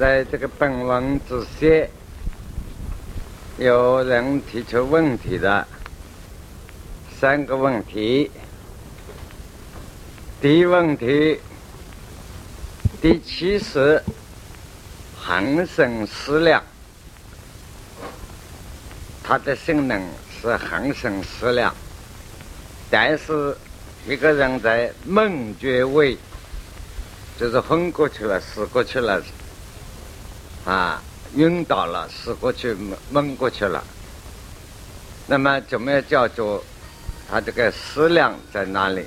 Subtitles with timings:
[0.00, 1.86] 在这个本文之下，
[3.58, 5.68] 有人提出问题的
[7.20, 8.30] 三个问题。
[10.40, 11.38] 第一问题，
[13.02, 14.02] 第七十
[15.20, 16.64] 恒生思量，
[19.22, 20.02] 它的性能
[20.40, 21.74] 是恒生思量，
[22.90, 23.54] 但是
[24.08, 26.16] 一个人在梦觉位，
[27.38, 29.22] 就是昏过去了，死过去了。
[30.64, 31.02] 啊，
[31.36, 33.82] 晕倒了，死过去，蒙蒙过去了。
[35.26, 36.62] 那么怎么样叫做
[37.30, 39.06] 他这个思量在哪里？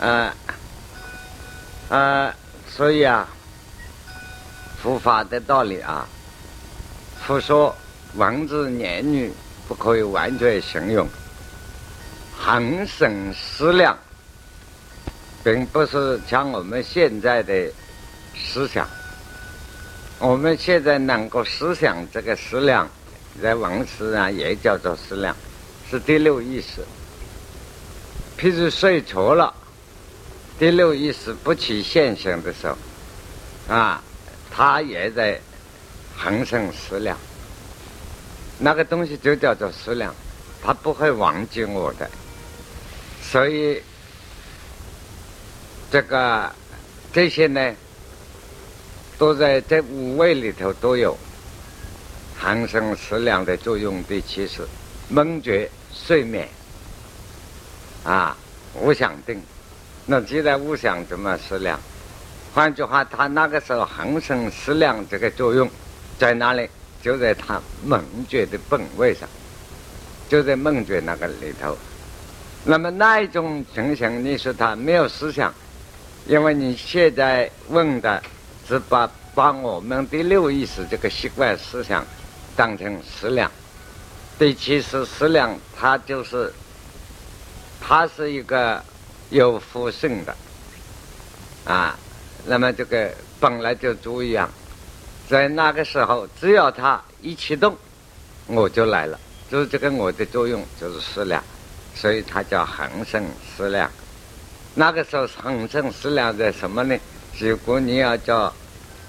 [0.00, 0.34] 啊
[1.88, 2.34] 啊，
[2.68, 3.26] 所以啊，
[4.82, 6.06] 佛法的道理啊，
[7.24, 7.74] 佛说
[8.14, 9.32] 文字言语
[9.66, 11.08] 不可以完全形容，
[12.38, 13.96] 恒生思量，
[15.42, 17.72] 并不是像我们现在的
[18.34, 18.86] 思想。
[20.18, 22.88] 我们现在能够思想这个思量，
[23.42, 25.36] 在文字啊也叫做思量，
[25.90, 26.82] 是第六意识。
[28.38, 29.52] 譬如睡着了，
[30.58, 34.02] 第六意识不起现行的时候，啊，
[34.50, 35.38] 他也在
[36.16, 37.16] 恒生思量。
[38.58, 40.14] 那个东西就叫做思量，
[40.62, 42.10] 他不会忘记我的。
[43.22, 43.82] 所以，
[45.90, 46.50] 这个
[47.12, 47.74] 这些呢？
[49.18, 51.16] 都在这五味里头都有
[52.38, 54.60] 恒生思量的作用的，其实
[55.08, 56.46] 梦觉、睡眠
[58.04, 58.36] 啊，
[58.74, 59.40] 无想定。
[60.04, 61.80] 那既然无想，怎么思量？
[62.52, 65.68] 换句话，他那个时候恒生思量这个作用
[66.18, 66.68] 在哪里？
[67.02, 69.26] 就在他梦觉的本位上，
[70.28, 71.76] 就在梦觉那个里头。
[72.64, 75.54] 那么那一种情形，你说他没有思想，
[76.26, 78.22] 因为你现在问的。
[78.68, 82.04] 是把把我们的六意识这个习惯思想
[82.56, 83.50] 当成思量，
[84.38, 86.52] 对，其实思量它就是
[87.80, 88.82] 它是一个
[89.30, 90.36] 有复性的
[91.64, 91.96] 啊。
[92.46, 94.48] 那么这个本来就注意啊，
[95.28, 97.76] 在那个时候，只要它一启动，
[98.46, 99.18] 我就来了，
[99.50, 101.42] 就是这个我的作用就是思量，
[101.94, 103.24] 所以它叫恒生
[103.56, 103.90] 思量。
[104.74, 106.96] 那个时候恒生思量在什么呢？
[107.38, 108.50] 如果你要叫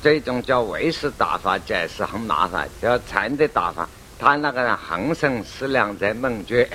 [0.03, 3.87] 这种叫唯识打法解释很麻烦，叫禅的打法，
[4.19, 6.67] 他那个恒生思量在梦觉，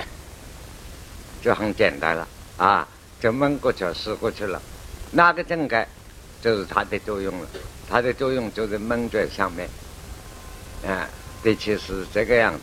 [1.43, 2.27] 就很简单了
[2.57, 2.87] 啊，
[3.21, 4.59] 就梦过去死过去了，
[5.11, 5.87] 那个正盖
[6.41, 7.47] 就是它的作用了，
[7.87, 9.69] 它的作用就在梦觉上面，
[10.87, 11.07] 啊，
[11.43, 12.61] 的确是这个样子。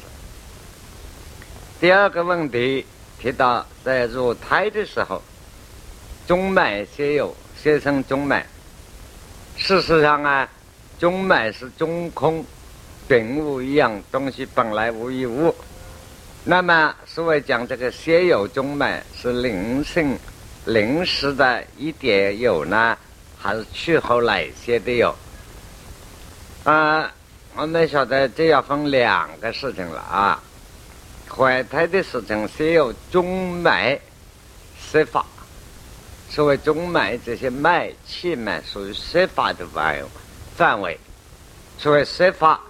[1.78, 2.84] 第二个问题
[3.20, 5.22] 提到在入胎的时候，
[6.26, 8.44] 中脉先有先生中脉。
[9.60, 10.48] 事实上啊，
[10.98, 12.42] 中脉是中空，
[13.06, 15.54] 并无一样东西，本来无一物。
[16.44, 20.18] 那么所谓讲这个先有中脉是临性
[20.64, 22.96] 临时的一点有呢，
[23.38, 25.14] 还是去后来先的有？
[26.64, 27.12] 啊，
[27.54, 30.42] 我们晓得这要分两个事情了啊。
[31.28, 34.00] 怀胎的事情先有中脉
[34.80, 35.24] 设法。
[36.30, 39.98] 所谓中脉这些脉气脉属于色法的范
[40.56, 40.96] 范围，
[41.76, 42.60] 所谓色法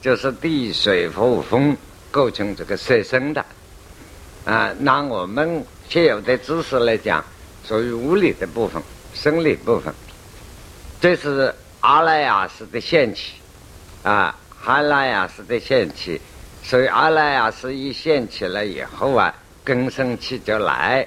[0.00, 1.76] 就是地水火风
[2.12, 3.44] 构成这个色身的
[4.44, 4.72] 啊。
[4.78, 7.24] 拿我们现有的知识来讲，
[7.66, 8.80] 属于物理的部分、
[9.12, 9.92] 生理部分。
[11.00, 13.32] 这是阿赖耶识的现起
[14.04, 16.20] 啊，阿赖耶识的现起，
[16.62, 21.04] 所以阿赖耶识一现起了以后啊，根生气就来。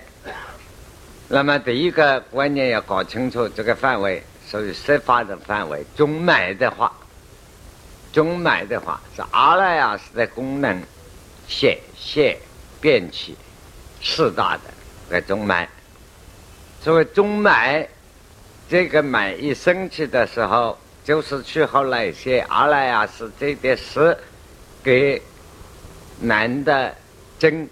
[1.34, 5.82] 那么第一个观念要搞清楚这个范围，属于设法的范围。
[5.96, 6.92] 中脉的话，
[8.12, 10.78] 中脉的话是阿赖耶识的功能
[11.48, 12.38] 显现
[12.82, 13.38] 变起
[14.02, 14.64] 四大的
[15.10, 15.70] 在中脉。
[16.82, 17.88] 所谓中脉，
[18.70, 24.18] 这个脉一升起的时候，就是去后来一些阿赖耶识这点事
[24.84, 25.22] 给
[26.20, 26.94] 男的
[27.40, 27.70] 精，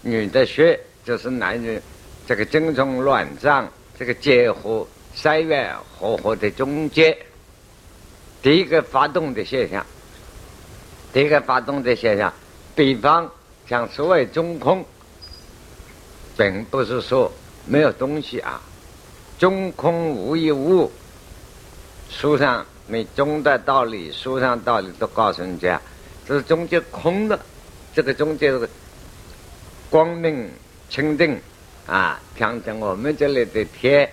[0.00, 1.78] 女的血，就是男女。
[2.26, 3.68] 这个精虫卵胀，
[3.98, 7.14] 这个结合三元合合的中间，
[8.42, 9.84] 第一个发动的现象，
[11.12, 12.32] 第一个发动的现象，
[12.74, 13.30] 比方
[13.68, 14.84] 像所谓中空，
[16.36, 17.30] 并不是说
[17.66, 18.60] 没有东西啊，
[19.38, 20.90] 中空无一物。
[22.10, 25.80] 书上你中的道理，书上道理都告诉人家，
[26.26, 27.38] 这是中间空的，
[27.94, 28.68] 这个中间是
[29.90, 30.48] 光明
[30.88, 31.38] 清净。
[31.86, 34.08] 啊，像在我们这里的天，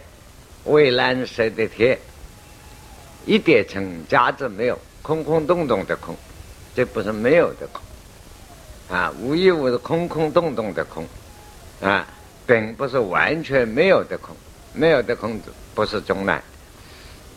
[0.65, 1.97] 蔚蓝色的天，
[3.25, 6.15] 一点成价值没有，空空洞洞的空，
[6.75, 7.81] 这不是没有的空，
[8.95, 11.07] 啊，无一物的空空洞洞的空，
[11.81, 12.05] 啊，
[12.45, 14.35] 并不是完全没有的空，
[14.73, 16.43] 没有的空子不是中来，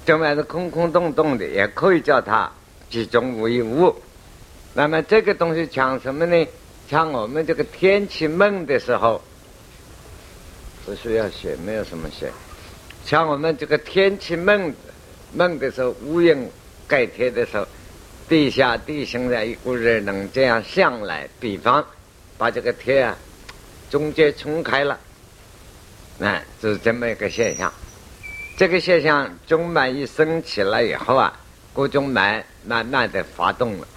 [0.04, 2.50] 中来是空空洞洞的，也可以叫它
[2.90, 3.94] 集中无一物。
[4.72, 6.44] 那么这个东西讲什么呢？
[6.90, 9.22] 像我们这个天气闷的时候，
[10.84, 12.30] 不需要写，没有什么写。
[13.04, 14.74] 像我们这个天气闷
[15.32, 16.48] 闷的时候，乌云
[16.86, 17.66] 盖天的时候，
[18.28, 21.84] 地下地形的一股热能这样向来，比方
[22.36, 23.16] 把这个天啊
[23.90, 24.98] 中间冲开了，
[26.18, 27.72] 那就是这么一个现象。
[28.56, 31.32] 这个现象中脉一升起来以后啊，
[31.72, 33.88] 各种脉慢慢的发动了，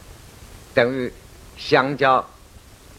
[0.74, 1.12] 等于
[1.57, 2.25] 香蕉。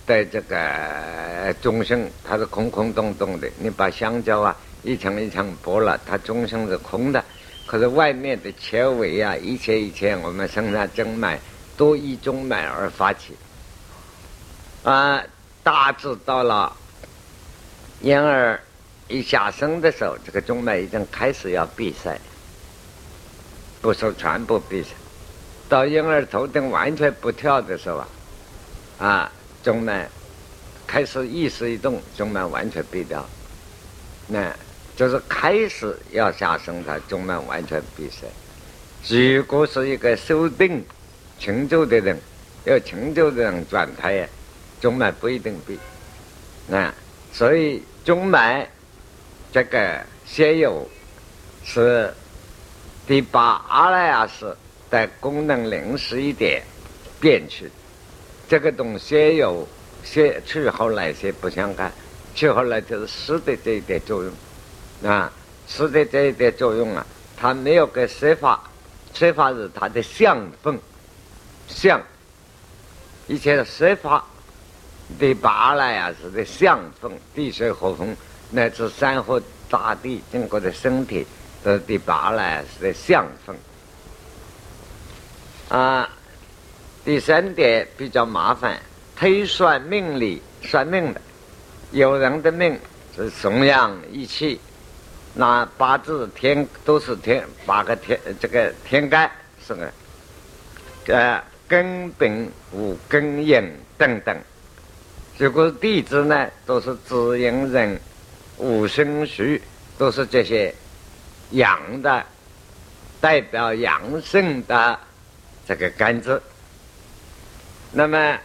[0.08, 3.46] 在这个中心，它是空空洞洞的。
[3.58, 7.22] 你把香蕉啊一层一层剥了，它中心是空的。
[7.66, 11.38] 可是外面的纤维啊，一切一切，我们生产中脉
[11.76, 13.36] 都以中脉而发起。
[14.82, 15.22] 啊，
[15.62, 16.74] 大致到了
[18.00, 18.58] 婴儿
[19.08, 22.18] 一下生的时候，这个中脉已经开始要闭塞，
[23.82, 24.88] 不是全部闭塞。
[25.68, 28.08] 到婴儿头顶完全不跳的时候啊，
[29.06, 29.32] 啊。
[29.62, 30.08] 中脉
[30.86, 33.24] 开始意识一动，中脉完全闭掉，
[34.26, 34.54] 那
[34.96, 38.26] 就是开始要下生，的中脉完全闭塞。
[39.08, 40.84] 如果是一个修定
[41.38, 42.18] 成就的人，
[42.64, 44.28] 要成就的人状态呀，
[44.80, 45.78] 中脉不一定闭。
[46.66, 46.92] 那
[47.32, 48.68] 所以中脉
[49.52, 50.88] 这个先有
[51.64, 52.12] 是
[53.06, 54.56] 第八阿赖耶识
[54.90, 56.62] 的功能临时一点
[57.20, 57.70] 变去。
[58.48, 59.68] 这个东西有
[60.02, 61.92] 些去后来些不相干，
[62.34, 64.32] 去后来就是湿的这一点作用，
[65.10, 65.30] 啊，
[65.68, 67.06] 湿的这一点作用啊，
[67.36, 68.62] 它没有给设法，
[69.12, 70.78] 设法是它的相分，
[71.68, 72.00] 相，
[73.26, 74.24] 一切的设法
[75.18, 78.16] 的八来啊是的相分，地水火风
[78.50, 81.26] 乃至山河大地经过的身体
[81.62, 83.54] 都是第八来是的相分，
[85.68, 86.08] 啊。
[87.08, 88.78] 第三点比较麻烦，
[89.16, 91.20] 推算命理算命的，
[91.90, 92.78] 有人的命
[93.16, 94.60] 是同样一气，
[95.32, 99.30] 那八字天都是天八个天，这个天干
[99.66, 99.90] 是个，
[101.06, 103.58] 呃根本五根阴
[103.96, 104.36] 等等。
[105.38, 107.98] 如果地支呢，都是子寅壬
[108.58, 109.58] 午申戌，
[109.96, 110.74] 都是这些
[111.52, 112.22] 阳的，
[113.18, 114.98] 代表阳性的
[115.66, 116.38] 这个干支。
[117.90, 118.38] 那么，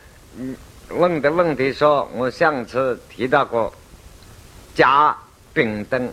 [0.87, 3.73] 问的问题说，我上次提到过，
[4.73, 5.15] 甲、
[5.53, 6.11] 丙等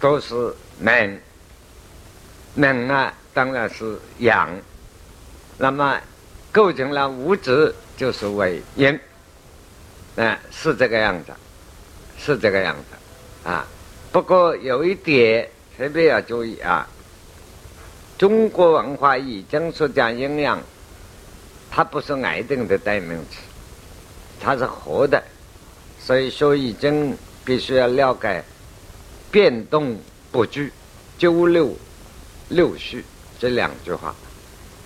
[0.00, 1.20] 都是能，
[2.54, 4.48] 能啊，当然是阳。
[5.58, 6.00] 那么
[6.52, 8.98] 构成了物质，就是为阴，
[10.14, 11.32] 啊，是这个样子，
[12.16, 13.66] 是这个样子啊。
[14.12, 16.86] 不过有一点特别要注意啊，
[18.16, 20.62] 中国文化已经说讲阴阳。
[21.74, 23.38] 它不是癌症的代名词，
[24.38, 25.22] 它是活的，
[25.98, 27.16] 所以说已经
[27.46, 28.44] 必须要了解
[29.30, 29.98] 变动
[30.30, 30.70] 不居、
[31.16, 31.74] 九六
[32.50, 33.02] 六序
[33.40, 34.14] 这两句话，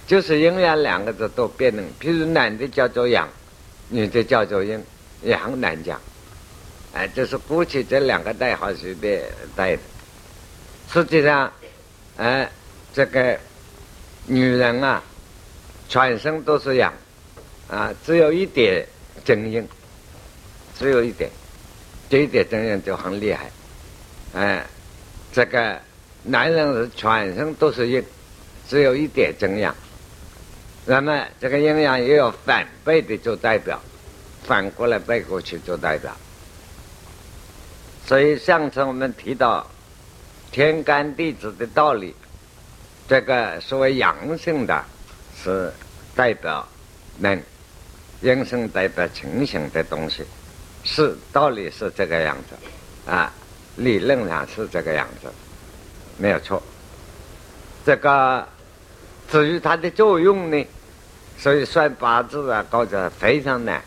[0.06, 1.84] 就是阴阳两个字都变动。
[2.00, 3.28] 譬如男的叫做阳，
[3.88, 4.80] 女的叫做阴，
[5.22, 6.00] 也很难讲。
[6.92, 9.24] 哎，就是过去这两个代号随便
[9.56, 9.82] 带的。
[10.92, 11.52] 实际上，
[12.16, 12.48] 哎，
[12.94, 13.36] 这个
[14.26, 15.02] 女人啊。
[15.88, 16.92] 全身都是阳，
[17.68, 18.84] 啊，只有一点
[19.24, 19.66] 真阴，
[20.76, 21.30] 只有一点，
[22.10, 23.50] 这一点真阴就很厉害，
[24.34, 24.66] 哎，
[25.32, 25.80] 这个
[26.24, 28.04] 男人是全身都是阴，
[28.68, 29.74] 只有一点真阳，
[30.84, 33.80] 那么这个阴阳也有反背的做代表，
[34.42, 36.14] 反过来背过去做代表，
[38.04, 39.64] 所以上次我们提到
[40.50, 42.12] 天干地支的道理，
[43.08, 44.84] 这个所谓阳性的。
[45.46, 45.72] 是
[46.16, 46.66] 代表
[47.20, 47.40] 能，
[48.20, 50.24] 人生代表清醒的东西，
[50.82, 53.32] 是道理是这个样子啊，
[53.76, 55.28] 理论上是这个样子，
[56.18, 56.60] 没有错。
[57.84, 58.44] 这个
[59.30, 60.66] 至于它的作用呢，
[61.38, 63.80] 所以算八字啊，搞得非常难。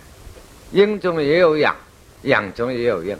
[0.72, 1.75] 阴中也有阳，
[2.22, 3.18] 阳中也有阴，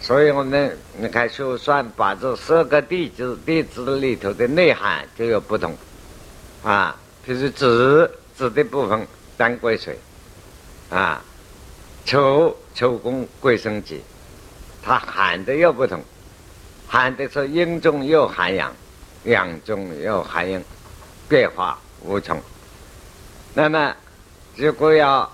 [0.00, 5.76] 所以我们你看就算八字，十个地支，地支里头的内涵就有不同
[6.64, 6.96] 啊。
[7.26, 9.04] 就是子子的部分
[9.36, 9.98] 当归水，
[10.90, 11.20] 啊，
[12.04, 14.00] 丑丑宫归生吉，
[14.80, 16.00] 它喊的又不同，
[16.86, 18.72] 喊的是阴中又含阳，
[19.24, 20.62] 阳中又含阴，
[21.28, 22.40] 变化无穷。
[23.54, 23.92] 那么，
[24.54, 25.28] 如果要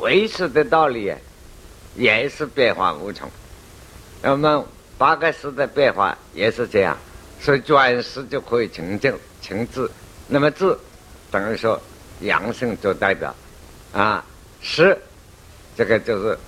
[0.00, 1.14] 维持的道理，
[1.96, 3.26] 也是变化无穷。
[4.20, 4.66] 那么
[4.98, 6.94] 八个字的变化也是这样，
[7.40, 9.90] 所以转世就可以成就成智。
[10.28, 10.76] 那么智
[11.32, 11.80] 等于说
[12.20, 13.34] 阳性做代表，
[13.92, 14.24] 啊，
[14.60, 14.96] 是
[15.76, 16.38] 这个就是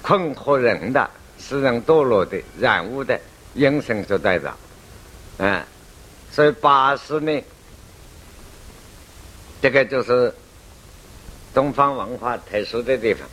[0.00, 3.20] 困惑人的、使人堕落的、染污的
[3.52, 4.56] 阴性做代表，
[5.36, 5.66] 啊，
[6.30, 7.44] 所以八识呢，
[9.60, 10.32] 这个就是
[11.52, 13.28] 东方文化特殊的地方。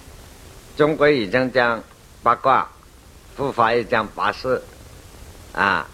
[0.76, 1.82] 中国已经讲
[2.22, 2.68] 八卦。
[3.38, 4.62] 佛法也讲八识，
[5.54, 5.88] 啊，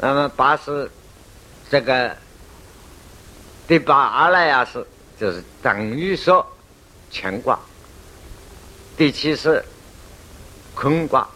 [0.00, 0.90] 那么八识
[1.70, 2.16] 这个
[3.66, 4.86] 第八阿赖耶识
[5.18, 6.46] 就是等于说
[7.12, 7.58] 乾卦，
[8.96, 9.64] 第七是
[10.74, 11.28] 坤卦，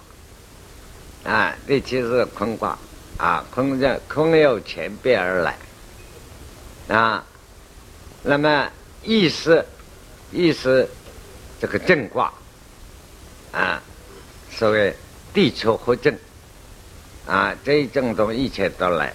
[1.25, 2.78] 啊，第七是坤卦，
[3.16, 5.56] 啊，坤在坤由前变而来，
[6.88, 7.25] 啊，
[8.23, 8.68] 那么
[9.02, 9.64] 意思
[10.30, 10.88] 意思
[11.61, 12.32] 这个正卦，
[13.52, 13.82] 啊，
[14.50, 14.94] 所谓。
[15.30, 16.18] 地球合正，
[17.26, 19.12] 啊，这一正中一切都来。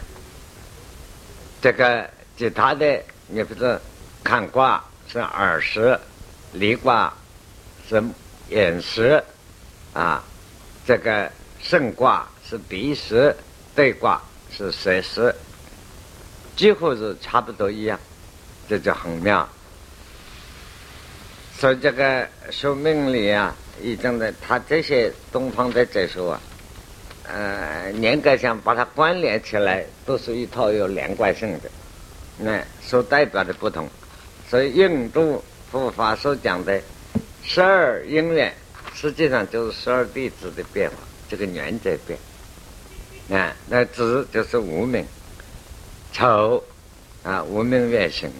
[1.60, 3.80] 这个其他的，你不是
[4.24, 5.98] 看卦是耳识，
[6.54, 7.13] 离卦
[7.88, 8.04] 是
[8.50, 9.24] 眼识，
[9.94, 10.24] 啊，
[10.86, 13.36] 这个肾卦是鼻识，
[13.75, 14.22] 对卦
[14.52, 15.34] 是舌识，
[16.56, 18.00] 几乎是差不多一样，
[18.68, 19.48] 这就很妙。
[21.58, 23.56] 所以这个说命理啊。
[23.82, 26.40] 已经的，他这些东方的哲学啊，
[27.24, 31.72] 呃，严格上把它关联起来，都是一套有连贯性的，
[32.38, 33.90] 那所代表的不同。
[34.50, 36.82] 所以印度佛法所讲的
[37.44, 38.54] 十二因缘，
[38.94, 40.96] 实际上就是十二弟子的变化，
[41.30, 42.20] 这个缘在变。
[43.30, 45.06] 啊，那子就是无名，
[46.12, 46.63] 丑
[47.24, 48.32] 啊无名原形，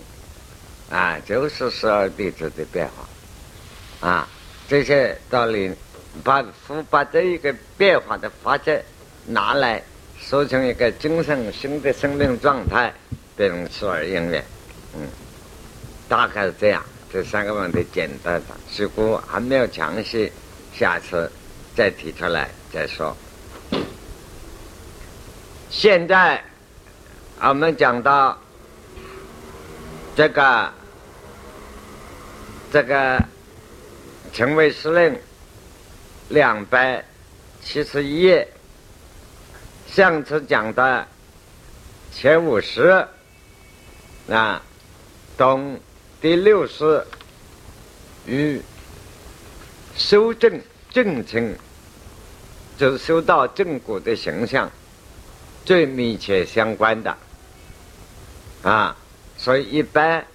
[0.90, 4.28] 啊，就是十二弟子的变化，啊。
[4.66, 5.72] 这些道理，
[6.24, 6.44] 把
[6.90, 8.82] 把这一个变化的法则
[9.28, 9.84] 拿来
[10.18, 12.92] 说成一个精神新的生命状态，
[13.36, 14.44] 变成十二因缘。
[14.96, 15.08] 嗯，
[16.08, 16.84] 大概是这样。
[17.12, 20.32] 这三个问题简单的，似乎还没有详细，
[20.74, 21.32] 下次
[21.76, 23.16] 再提出来再说。
[25.70, 26.44] 现在
[27.40, 28.38] 我们讲到
[30.16, 30.72] 这个
[32.72, 33.20] 这个。
[34.34, 35.16] 成为司令，
[36.30, 37.06] 两百
[37.62, 38.48] 七十一页。
[39.86, 41.06] 上次讲的
[42.12, 43.08] 前五十，
[44.30, 44.62] 啊，
[45.38, 45.80] 懂
[46.22, 47.06] 第六十
[48.26, 48.62] 与
[49.96, 51.56] 修正正情，
[52.78, 54.70] 就是修到正果的形象
[55.66, 57.18] 最密切相关的，
[58.64, 58.96] 啊，
[59.38, 60.26] 所以一般。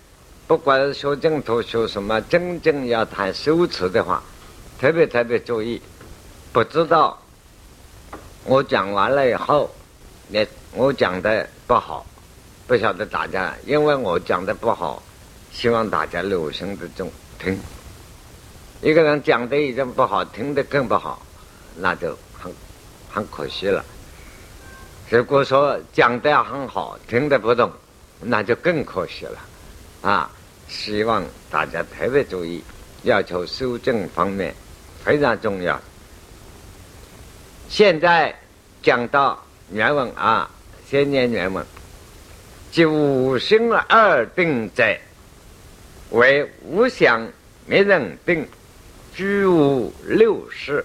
[0.46, 4.22] 不管是修净土修什么，真正要谈修持的话，
[4.80, 5.78] 特别特别注意。
[6.54, 7.20] 不知道
[8.44, 9.70] 我讲完了以后，
[10.28, 12.06] 你我讲的不好，
[12.68, 15.02] 不晓得大家，因为我讲的不好，
[15.50, 17.58] 希望大家留心的中听。
[18.82, 21.24] 一个人讲的已经不好，听的更不好，
[21.76, 22.52] 那就很
[23.10, 23.82] 很可惜了。
[25.08, 27.72] 如果说讲的很好，听的不懂，
[28.20, 29.38] 那就更可惜了，
[30.02, 30.30] 啊。
[30.68, 32.62] 希望大家特别注意，
[33.04, 34.54] 要求修正方面
[35.02, 35.80] 非常重要。
[37.70, 38.38] 现在
[38.82, 40.50] 讲到原文啊，
[40.86, 41.64] 先念原文：
[42.70, 44.84] 即五行二定者，
[46.10, 47.26] 为无相
[47.66, 48.46] 灭人定，
[49.14, 50.84] 居无六事，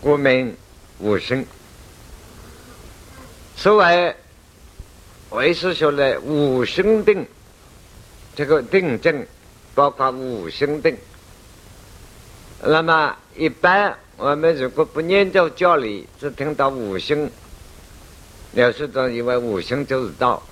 [0.00, 0.56] 故名
[0.98, 1.44] 五行。
[3.56, 4.14] 所谓
[5.30, 7.26] 为师说的五行定。
[8.34, 9.26] 这个定正
[9.74, 10.96] 包括五行定。
[12.62, 17.30] 那么一般我们如果不研究教理，只听到五行，
[18.54, 20.42] 有时都以为五行就是道。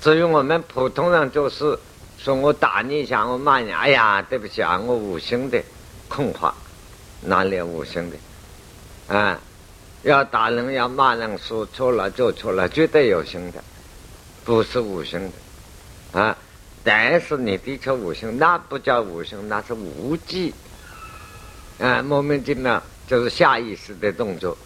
[0.00, 1.78] 至于我们普通人，就是
[2.18, 5.62] 说我打你一下，我骂你，哎呀，对不起啊，我五行的
[6.08, 6.54] 空话，
[7.22, 8.16] 哪里有五行的？
[9.14, 9.38] 啊，
[10.02, 13.62] 要打人要骂人，说错了做错了，绝对有心的，
[14.44, 15.20] 不是五行
[16.12, 16.20] 的。
[16.20, 16.36] 啊！
[16.84, 20.54] 但是你的确五行，那不叫五行，那是无忌。
[21.80, 24.56] 啊，莫名其妙就是下意识的动作。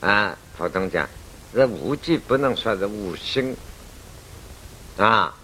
[0.00, 1.08] 啊，普通讲，
[1.54, 3.56] 这无忌不能说是五行。
[5.00, 5.34] 啊，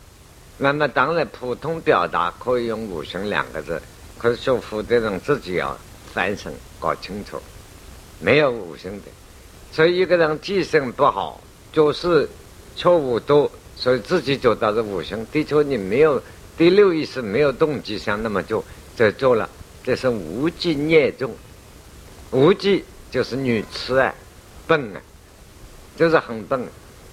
[0.58, 3.80] 那么当然普通表达可以用五行两个字，
[4.18, 5.74] 可是学佛的人自己要
[6.12, 7.40] 反省搞清楚，
[8.20, 9.06] 没有五行的。
[9.72, 11.40] 所以一个人记性不好，
[11.72, 12.28] 做事
[12.74, 15.24] 错误多，所以自己做到了五行。
[15.32, 16.22] 的确，你没有
[16.58, 18.62] 第六意识，没有动机想那么做，
[18.94, 19.48] 就做了，
[19.82, 21.34] 这是无忌孽重。
[22.30, 24.14] 无忌就是女痴啊，
[24.66, 25.00] 笨啊，
[25.96, 26.62] 就是很笨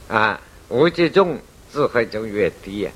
[0.09, 0.41] 啊。
[0.69, 1.37] 无忌重，
[1.73, 2.91] 智慧就越低呀。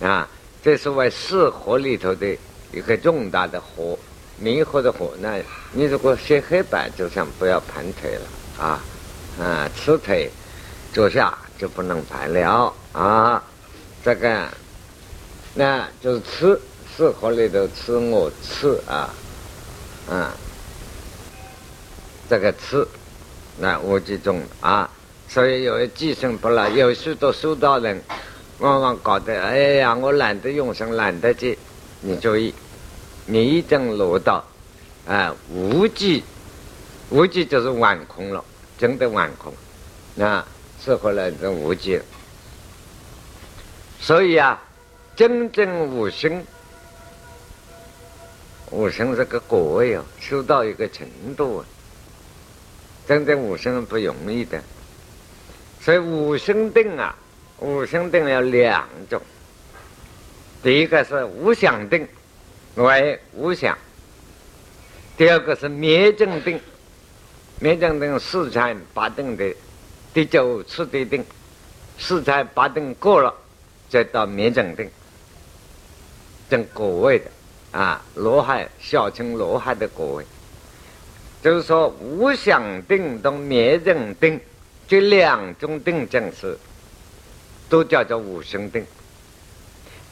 [0.00, 0.28] 啊，
[0.62, 2.36] 这是为四火里头的
[2.72, 3.98] 一个重大的火，
[4.36, 5.12] 明火的火。
[5.20, 5.40] 那
[5.72, 8.80] 你如果写黑板，就想不要盘腿了啊，
[9.40, 10.30] 啊，吃腿
[10.92, 13.42] 坐下就不能盘了啊。
[14.04, 14.48] 这个，
[15.54, 16.60] 那就是吃
[16.96, 19.14] 四合里头吃我吃啊，
[20.10, 20.32] 啊，
[22.28, 22.86] 这个吃，
[23.58, 24.90] 那无忌重啊。
[25.32, 28.02] 所以有计生不了，有许多修道人。
[28.58, 31.58] 往往搞得，哎呀，我懒得用心，懒得去。
[32.02, 32.54] 你注意，
[33.24, 34.44] 你一经落到，
[35.08, 36.22] 啊，无忌，
[37.08, 38.44] 无忌就是晚空了，
[38.76, 39.54] 真的晚空，
[40.14, 40.44] 那
[40.84, 41.98] 是后来就无忌。
[43.98, 44.62] 所以啊，
[45.16, 46.44] 真正无心，
[48.70, 51.64] 无心是个果位哦，修到一个程度啊，
[53.08, 54.62] 真正五行不容易的，
[55.82, 57.14] 所以五行定啊。
[57.58, 59.22] 五行定有两种，
[60.64, 62.08] 第一个是无想定，
[62.74, 63.72] 为无想；
[65.16, 66.58] 第二个是灭正定，
[67.60, 69.54] 灭正定四禅八定的
[70.12, 71.24] 第九次的定，
[72.00, 73.32] 四禅八定过了，
[73.88, 74.90] 再到灭正定，
[76.50, 77.26] 正果位的
[77.70, 80.26] 啊，罗汉小乘罗汉的果位，
[81.44, 84.40] 就是说无想定到灭正定
[84.92, 86.58] 这两种定正是。
[87.70, 88.84] 都叫做五行定。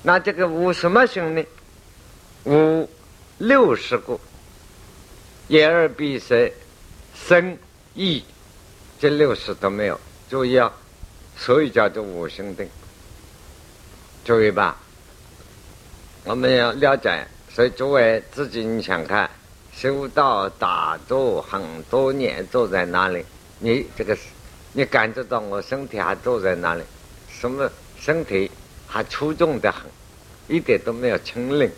[0.02, 1.44] 那这个五什么行呢？
[2.46, 2.88] 五
[3.36, 4.18] 六十个，
[5.48, 6.50] 眼耳鼻舌
[7.14, 7.58] 身
[7.94, 8.24] 意，
[8.98, 10.00] 这六十都没有。
[10.30, 10.72] 注意啊，
[11.36, 12.66] 所以叫做五行定。
[14.24, 14.78] 注意吧，
[16.24, 17.26] 我们要了解。
[17.50, 19.28] 所以诸位自己你想看，
[19.74, 23.22] 修道打坐很多年，坐在那里，
[23.58, 24.22] 你这个是
[24.72, 26.82] 你感觉到我身体还坐在那里。
[27.28, 28.50] 什么身体
[28.86, 29.82] 还粗重的很，
[30.48, 31.70] 一点都没有轻灵。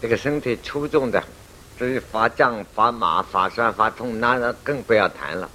[0.00, 1.28] 这个身体粗重的很，
[1.78, 5.50] 至于发胀、发麻、发酸、发痛，那更不要谈了。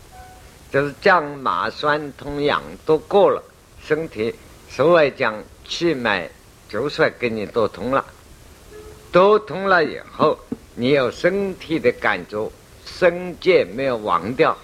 [0.69, 3.41] 就是降麻酸痛痒都过了，
[3.81, 4.35] 身体
[4.69, 6.29] 所谓讲气脉
[6.67, 8.03] 就算给你都通了，
[9.11, 10.37] 都通了以后，
[10.75, 12.51] 你有身体的感觉，
[12.85, 14.57] 身界没有亡掉，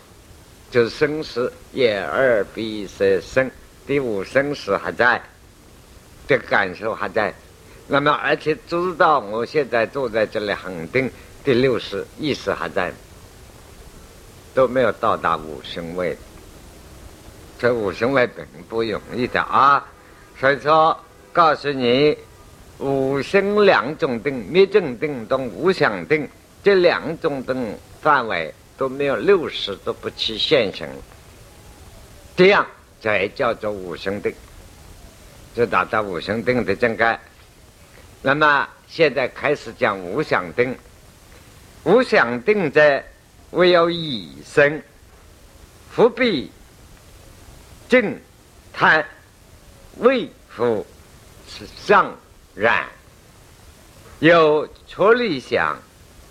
[0.74, 3.52] 就是生死眼耳鼻舌身。
[3.86, 5.22] 第五生死还在，
[6.28, 7.32] 的感受还在，
[7.88, 11.12] 那么而且知道我现在坐在这里恒定，
[11.44, 12.92] 第六识意识还在，
[14.56, 16.18] 都没有到达五行位，
[17.60, 19.86] 这五行位并不容易的啊！
[20.40, 21.00] 所以说，
[21.32, 22.18] 告诉你，
[22.80, 26.28] 五生两种定，灭正定同无想定
[26.64, 28.52] 这两种定范围
[28.84, 30.86] 都没有六十都不起现行，
[32.36, 32.67] 这样。
[33.02, 34.34] 才叫做五行定，
[35.54, 37.19] 就达到五行定的正盖。
[38.22, 40.74] 那么现在开始讲无想定，
[41.84, 43.04] 无想定者，
[43.52, 44.82] 唯有以身，
[45.91, 46.50] 伏必
[47.89, 48.17] 正
[48.72, 49.06] 贪
[49.98, 50.86] 未复
[51.86, 52.17] 上
[52.56, 52.88] 染，
[54.19, 55.78] 有出理想，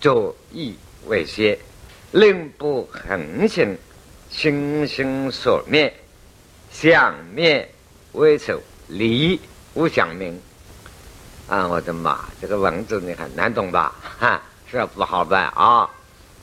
[0.01, 0.75] 作意
[1.07, 1.59] 为先，
[2.13, 3.77] 令不恒行，
[4.31, 5.93] 心心所灭。
[6.71, 7.71] 想灭
[8.13, 9.41] 为首，离
[9.73, 10.39] 无想明。
[11.49, 12.21] 啊，我的妈！
[12.41, 13.95] 这个文字你看难懂吧？
[14.21, 15.89] 哈，是不好办啊。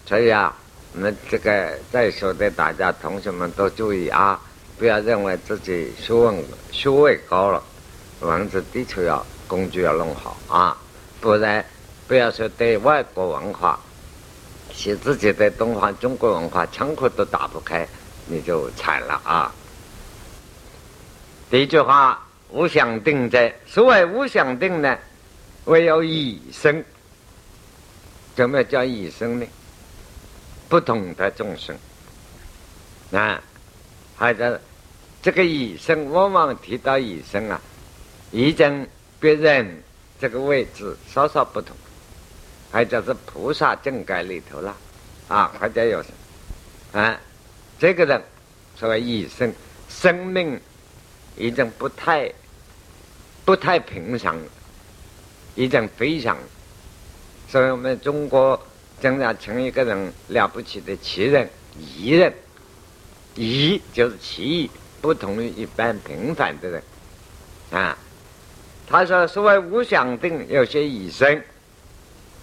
[0.08, 0.56] 所以啊，
[0.94, 4.42] 我们这个在座的大家同学们都注意啊，
[4.80, 7.64] 不要认为自己学问学位高了，
[8.22, 10.76] 文字的确要工具要弄好啊，
[11.22, 11.64] 不然
[12.08, 13.80] 不要说对外国文化，
[14.80, 17.86] 写自己的东方中国文化枪口都打不开，
[18.28, 19.54] 你就惨了啊。
[21.52, 23.54] 第一句话，无想定在。
[23.68, 24.98] 所谓无想定呢，
[25.66, 26.82] 唯有以生。
[28.38, 29.46] 怎么叫以生呢？
[30.70, 31.78] 不同的众生
[33.12, 33.42] 啊，
[34.16, 34.60] 还有
[35.22, 37.60] 这个以生，往往提到以生啊，
[38.32, 38.88] 以跟
[39.20, 39.84] 别人
[40.22, 41.76] 这个位置稍稍不同，
[42.72, 44.76] 还就是菩萨正盖里头了
[45.28, 46.04] 啊，或者有
[46.94, 47.20] 啊，
[47.78, 48.22] 这个人
[48.76, 49.54] 所谓以生，
[49.88, 50.60] 生命。
[51.38, 52.30] 一种不太、
[53.46, 54.38] 不太平常，
[55.56, 56.38] 一种非常，
[57.48, 58.62] 所以我们中国
[59.00, 62.34] 经常称一个人了不起的奇人、异人，
[63.36, 66.84] 异就是奇异，不同于一般平凡的人
[67.72, 67.98] 啊。
[68.86, 71.42] 他说：“所谓无想定，有些医生，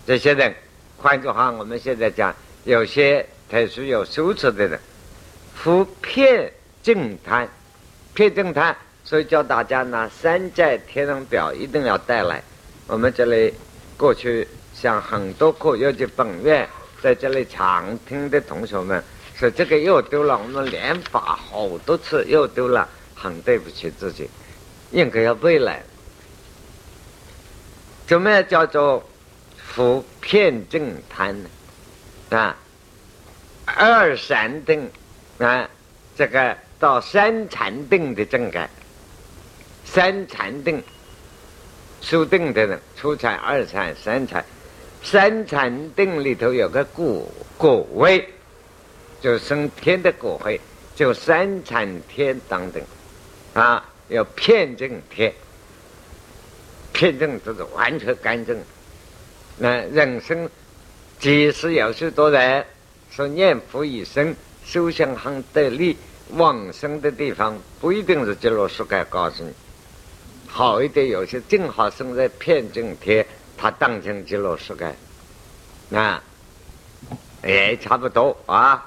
[0.07, 0.55] 这些人，
[0.97, 4.79] 换句话，我们现在讲，有些特殊有羞耻的人，
[5.53, 7.49] 服骗正贪，
[8.15, 12.41] 骗正贪，所以叫大家拿三寨天人表一定要带来。
[12.87, 13.53] 我们这里
[13.97, 16.69] 过去像很多课，尤其本院
[17.03, 19.03] 在这里常听的同学们，
[19.35, 24.31] 说这个又丢了，我们连发好多次又丢了，很对不起自己，
[24.93, 25.83] 应该要背来。”
[28.07, 29.03] 怎么样叫做
[29.77, 31.51] 伏片正贪呢？
[32.31, 32.57] 啊，
[33.67, 34.91] 二禅定
[35.37, 35.69] 啊，
[36.17, 38.71] 这个到三禅定的正改，
[39.85, 40.83] 三禅定
[42.01, 44.43] 修定的人，初禅、二禅、三禅，
[45.03, 48.27] 三禅定里头有个果果位，
[49.21, 50.59] 就升天的果位，
[50.95, 52.83] 就三禅天当等，
[53.53, 55.31] 啊，有片正天。
[56.95, 58.59] 偏正就是完全干净。
[59.59, 60.49] 那人生
[61.19, 62.65] 即使有许多人
[63.11, 65.97] 说念佛一生修行很得力
[66.31, 69.05] 往生的地方，不一定是极乐世界。
[69.07, 69.53] 告诉你，
[70.47, 73.25] 好一点，有些正好生在偏正天，
[73.57, 74.93] 他当成极乐世界。
[75.89, 76.21] 那
[77.45, 78.87] 也差不多啊。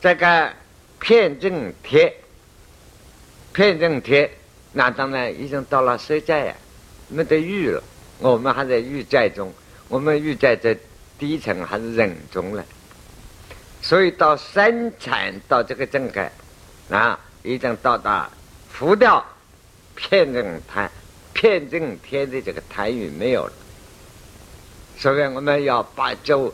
[0.00, 0.52] 这个
[1.00, 2.12] 偏正天，
[3.52, 4.28] 偏正天，
[4.72, 6.54] 那当然已经到了谁在呀？
[7.08, 7.82] 没得欲了，
[8.18, 9.52] 我们还在欲在中，
[9.88, 10.76] 我们欲在这
[11.18, 12.64] 低层还是忍中了，
[13.82, 16.30] 所以到三产到这个正改
[16.90, 18.30] 啊，已经到达
[18.70, 19.24] 浮掉
[19.94, 20.90] 骗正贪、
[21.32, 23.52] 骗正天的这个贪欲没有了，
[24.96, 26.52] 所以我们要把九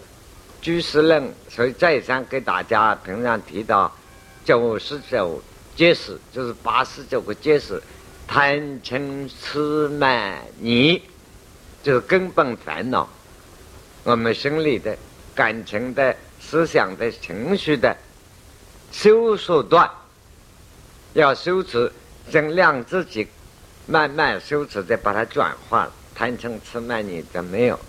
[0.63, 3.95] 居士论，所以再三给大家平常提到
[4.45, 5.43] 九十九
[5.77, 7.83] 戒识，就是八十九个戒识。
[8.27, 11.03] 贪嗔痴慢疑，
[11.83, 13.07] 就是根本烦恼。
[14.05, 14.97] 我们心里的
[15.35, 17.97] 感情的、思想的、情绪的
[18.93, 19.91] 修所断，
[21.15, 21.91] 要修持，
[22.31, 23.27] 尽量自己
[23.87, 25.91] 慢慢修持，再把它转化。
[26.15, 27.81] 贪嗔痴慢疑就没有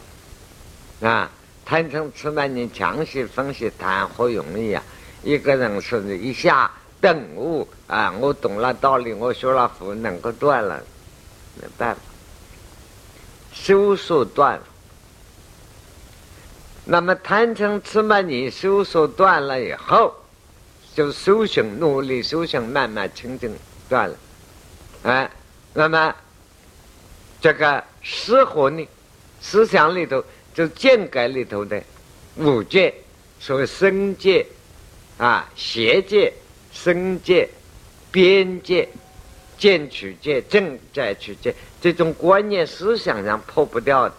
[1.02, 1.30] 啊！
[1.64, 4.82] 贪嗔痴慢疑详细分析谈何容易啊！
[5.22, 6.72] 一个人是一下。
[7.02, 8.12] 顿悟啊！
[8.20, 10.82] 我懂了道理，我学了佛，能够断了，
[11.62, 12.02] 没办法，
[13.54, 14.60] 修所断。
[16.86, 20.16] 那么贪嗔痴慢你修所断了以后，
[20.94, 23.54] 就修行努力修行，慢慢清净
[23.90, 24.16] 断了。
[25.04, 25.30] 哎，
[25.74, 26.16] 那么
[27.42, 28.88] 这个思活呢？
[29.42, 31.82] 思想里头就见改里头的
[32.38, 32.94] 五戒，
[33.40, 34.46] 所谓生戒
[35.18, 36.34] 啊，邪戒。
[36.78, 37.48] 生界、
[38.12, 38.90] 边界、
[39.58, 44.16] 见取界、正在取界，这种观念思想上破不掉的，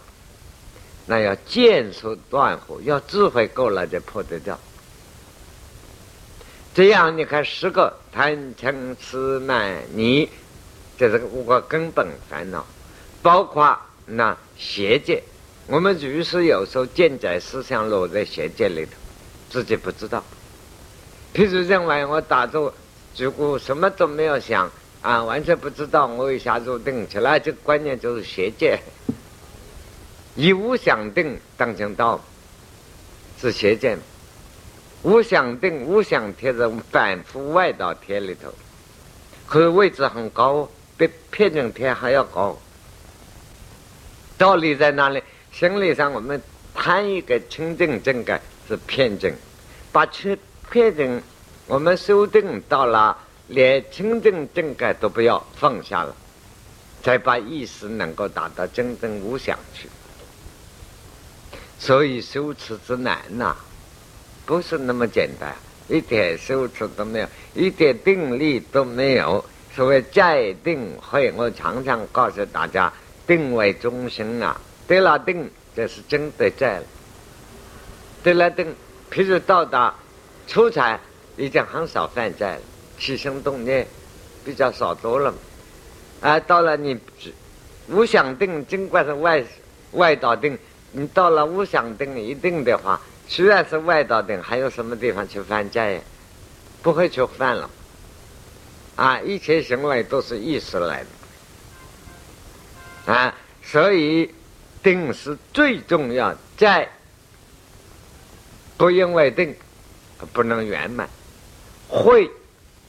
[1.07, 4.59] 那要见所断乎，要智慧够了才破得掉。
[6.75, 10.29] 这样你看，十个贪嗔痴慢疑，
[10.99, 12.66] 这是五个根本烦恼，
[13.23, 15.23] 包括那邪见。
[15.69, 18.92] 我们于是有时候见在思想落在邪见里头，
[19.49, 20.23] 自己不知道。
[21.33, 22.73] 譬如认为我打坐，
[23.16, 24.71] 如果什么都没有想
[25.03, 28.79] 啊，完全不知道我一下入定起来，这个观念就是邪见。
[30.37, 32.20] 以无想定当成道，
[33.40, 33.99] 是邪见。
[35.03, 38.53] 无想定、无想贴在反复外道天里头，
[39.46, 42.57] 可是位置很高，比偏正贴还要高。
[44.38, 45.22] 道理在哪里？
[45.53, 46.40] 心理上我们
[46.75, 49.33] 贪一个清净正感是偏正，
[49.90, 50.38] 把缺。
[50.72, 51.22] 确定
[51.68, 56.14] 我们修定到了，连清净正改都不要放下了，
[57.05, 59.88] 才把意识能够达到真正无想去。
[61.79, 63.57] 所以修持之难呐，
[64.45, 65.55] 不是那么简单，
[65.89, 69.45] 一点修持都没有，一点定力都没有。
[69.75, 72.93] 所谓在定会，我常常告诉大家，
[73.27, 74.59] 定为中心啊，
[74.89, 76.85] 得了定，这是真的在了。
[78.23, 78.75] 得了定，
[79.11, 79.95] 譬如到达。
[80.49, 81.01] 出财
[81.37, 82.61] 已经很少犯债了，
[83.01, 83.85] 起心动念
[84.45, 85.35] 比较少多了。
[86.21, 86.97] 啊，到了你
[87.89, 89.45] 无想定，尽管是外
[89.91, 90.57] 外道定，
[90.96, 96.00] 你到了无想定一定的话，虽然是外道定，还有什么地方去犯债？
[96.82, 97.68] 不会去犯了。
[98.96, 101.04] 啊，一切行为都是意识来
[103.04, 103.12] 的。
[103.12, 104.35] 啊，所以
[104.82, 106.88] 定是最重要，在
[108.76, 109.54] 不因为定。
[110.32, 111.06] 不能圆满，
[111.90, 112.30] 会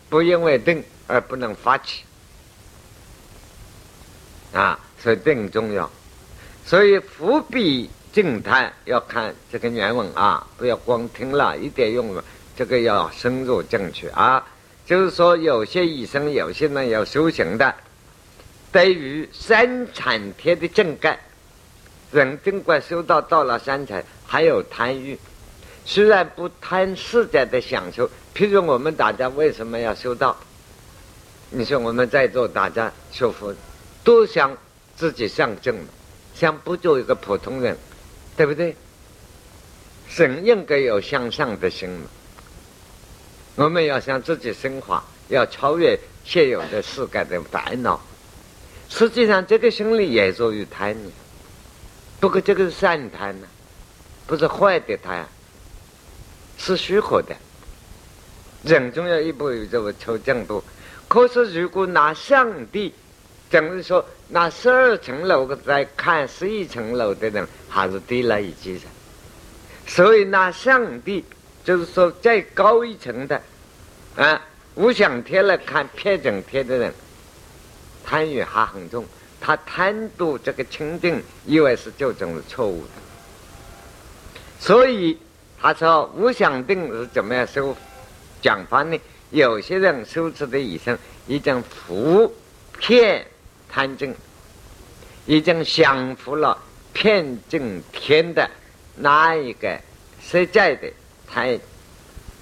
[0.07, 2.03] 不因为定而不能发起
[4.53, 5.91] 啊，所以定重要。
[6.65, 12.23] 所以伏笔静态要看这个原文啊，不要光听了一点用了，
[12.55, 14.43] 这个要深入进去啊。
[14.87, 17.75] 就是说，有些医生，有些人要修行的，
[18.71, 21.19] 对于三产天的正盖，
[22.11, 25.15] 人尽管修到到了三产，还有贪欲，
[25.85, 28.09] 虽然不贪世界的享受。
[28.33, 30.35] 譬如我们大家为什么要修道？
[31.51, 33.53] 你说我们在座大家修佛，
[34.03, 34.57] 都想
[34.95, 35.77] 自己上正，
[36.33, 37.77] 想不做一个普通人，
[38.37, 38.75] 对不对？
[40.07, 42.07] 神应该有向上的心嘛。
[43.55, 47.99] 我们要向自己升华，要超越现有的世界的烦恼。
[48.89, 51.11] 实际上，这个心理也属于贪念，
[52.19, 53.47] 不过这个是善贪呢，
[54.25, 55.25] 不是坏的贪，
[56.57, 57.35] 是虚火的。
[58.63, 60.63] 人总要一步一步求进步。
[61.07, 62.93] 可是，如果拿上帝，
[63.49, 68.81] 等于说那十二层楼在看十一层楼的人，还是低了一级的。
[69.85, 71.23] 所以，那上帝。
[71.63, 73.41] 就是说，再高一层的，
[74.15, 74.41] 啊，
[74.75, 76.93] 无想天来看偏整天的人，
[78.05, 79.05] 贪欲还很重。
[79.41, 82.89] 他贪度这个清净，以为是就种是错误的。
[84.61, 85.19] 所以
[85.59, 87.75] 他说无想定是怎么样修
[88.41, 88.97] 讲法呢？
[89.31, 92.33] 有些人修持的以上已经服
[92.79, 93.27] 骗
[93.69, 94.13] 贪正，
[95.25, 96.57] 已经降服了
[96.93, 98.49] 骗正天的
[98.95, 99.79] 那一个
[100.21, 100.91] 实在的。
[101.29, 101.59] 贪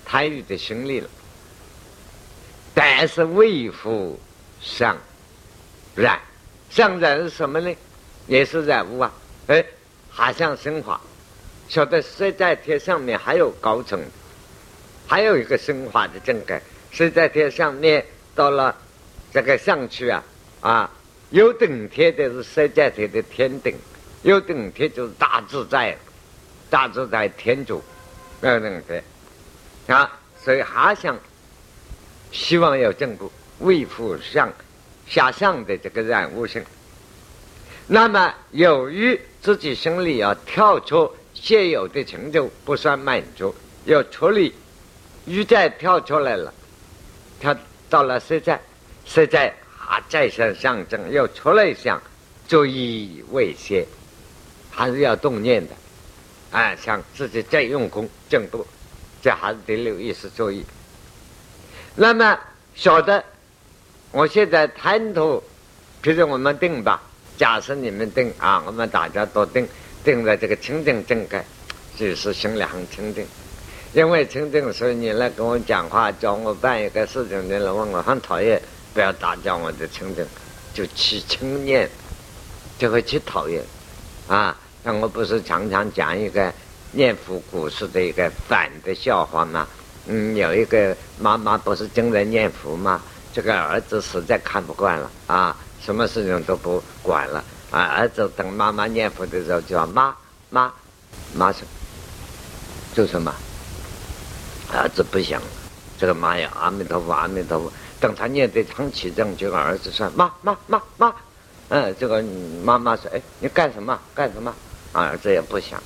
[0.06, 1.10] 贪欲的心理了，
[2.76, 4.20] 但是未复
[4.62, 4.96] 上
[5.96, 6.20] 染，
[6.70, 7.76] 上染是什么呢？
[8.28, 9.12] 也是染物啊！
[9.48, 9.66] 哎，
[10.12, 11.02] 还想升华，
[11.68, 14.00] 晓得实在天上面还有高层，
[15.08, 16.62] 还有一个升华的正改。
[16.92, 18.78] 实在天上面到了
[19.34, 20.24] 这个上去啊
[20.62, 20.92] 啊，
[21.36, 23.76] 有顶天的是实在天的天顶，
[24.24, 25.94] 有顶天就是大自在，
[26.70, 27.84] 大自在天主。
[28.42, 29.04] 有等天
[29.88, 30.10] 啊，
[30.42, 31.20] 所以还想
[32.32, 34.50] 希望有进步，为复向
[35.06, 36.64] 下上的这个染物性。
[37.86, 44.56] 那么，由于自己心里要跳出现有的成就，不算满足，要处理，
[45.26, 46.54] 欲再跳出来了，
[47.42, 47.54] 跳
[47.90, 48.58] 到了实在，
[49.06, 49.54] 实在
[49.88, 52.02] 啊再向上证，又出来想，
[52.48, 53.86] 注意为先，
[54.72, 55.74] 还是要动念的。
[56.52, 58.66] 啊，想自己再用功进步，
[59.22, 60.66] 这还是得留意识注意。
[61.96, 62.40] 那么
[62.76, 63.24] 晓得，
[64.12, 65.44] 我现在贪图，
[66.02, 67.02] 比如我们定吧，
[67.38, 69.68] 假设你们定啊，我们大家都定，
[70.04, 71.44] 定在这个清净正盖，
[71.98, 73.26] 就是心里很清净。
[73.94, 78.62] 因为清净，所以你来跟我讲话，叫我办一个事情，你来问我很讨厌，
[78.96, 80.26] 不要打搅我的清净，
[80.74, 81.88] 就起轻念，
[82.80, 83.62] 就会去讨厌，
[84.30, 84.58] 啊。
[84.84, 86.54] 那我不是常常讲一个
[86.92, 89.68] 念佛故事的一个反的笑话吗？
[90.08, 93.02] 嗯，有一个妈妈不是正在念佛吗？
[93.34, 97.82] 这个儿子实在看不惯了啊，什么事情都不管了啊。
[97.82, 100.16] 儿子等妈妈念佛的时候，就要妈
[100.50, 100.72] 妈
[101.34, 101.66] 妈什
[102.94, 103.34] 就什么？
[104.72, 105.42] 儿子不想
[105.98, 107.74] 这个妈呀，阿弥陀佛，阿弥陀佛。
[108.00, 111.14] 等他念得长起正，这个儿子说妈妈妈妈，
[111.70, 112.24] 嗯，这个
[112.64, 113.98] 妈妈说，哎，你干什么？
[114.14, 114.54] 干什么？
[114.92, 115.82] 儿子也不想，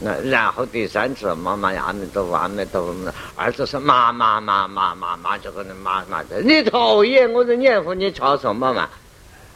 [0.00, 8.88] 那然后第三次，妈妈阿弥陀佛，阿弥陀佛，儿子说妈妈妈妈妈妈，这个人妈妈的，你讨厌我是念佛，你吵什么嘛？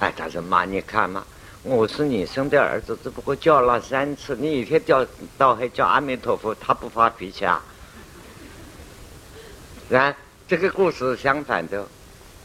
[0.00, 1.24] 哎，他说妈，你看嘛，
[1.62, 5.06] 我是你生的儿子，只不过叫了三次，你一天叫
[5.36, 7.62] 到还叫阿弥陀佛，他不发脾气啊？
[9.88, 10.14] 然
[10.48, 11.86] 这个故事相反的，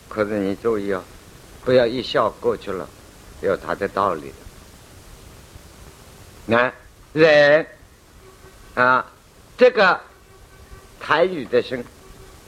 [0.10, 1.02] 可是你注意哦，
[1.64, 2.86] 不要一笑过去了，
[3.42, 4.34] 有他的道理。
[6.46, 6.70] 那
[7.14, 7.66] 人
[8.76, 9.10] 啊，
[9.58, 9.98] 这个
[11.00, 11.82] 贪欲的心，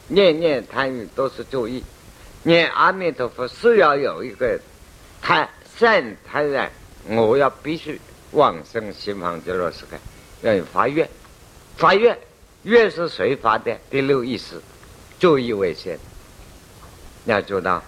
[0.10, 1.82] 念念贪欲都是注意。
[2.44, 4.60] 念阿弥陀佛是要有一个
[5.22, 6.70] 贪善贪然，
[7.08, 8.00] 我要必须
[8.32, 9.98] 往生西方极乐世界，
[10.42, 11.10] 要有发愿。
[11.78, 12.18] 发愿，
[12.64, 13.74] 愿是谁发的？
[13.90, 14.62] 第六意识，
[15.26, 15.98] 注意为先。
[17.26, 17.82] 要做到。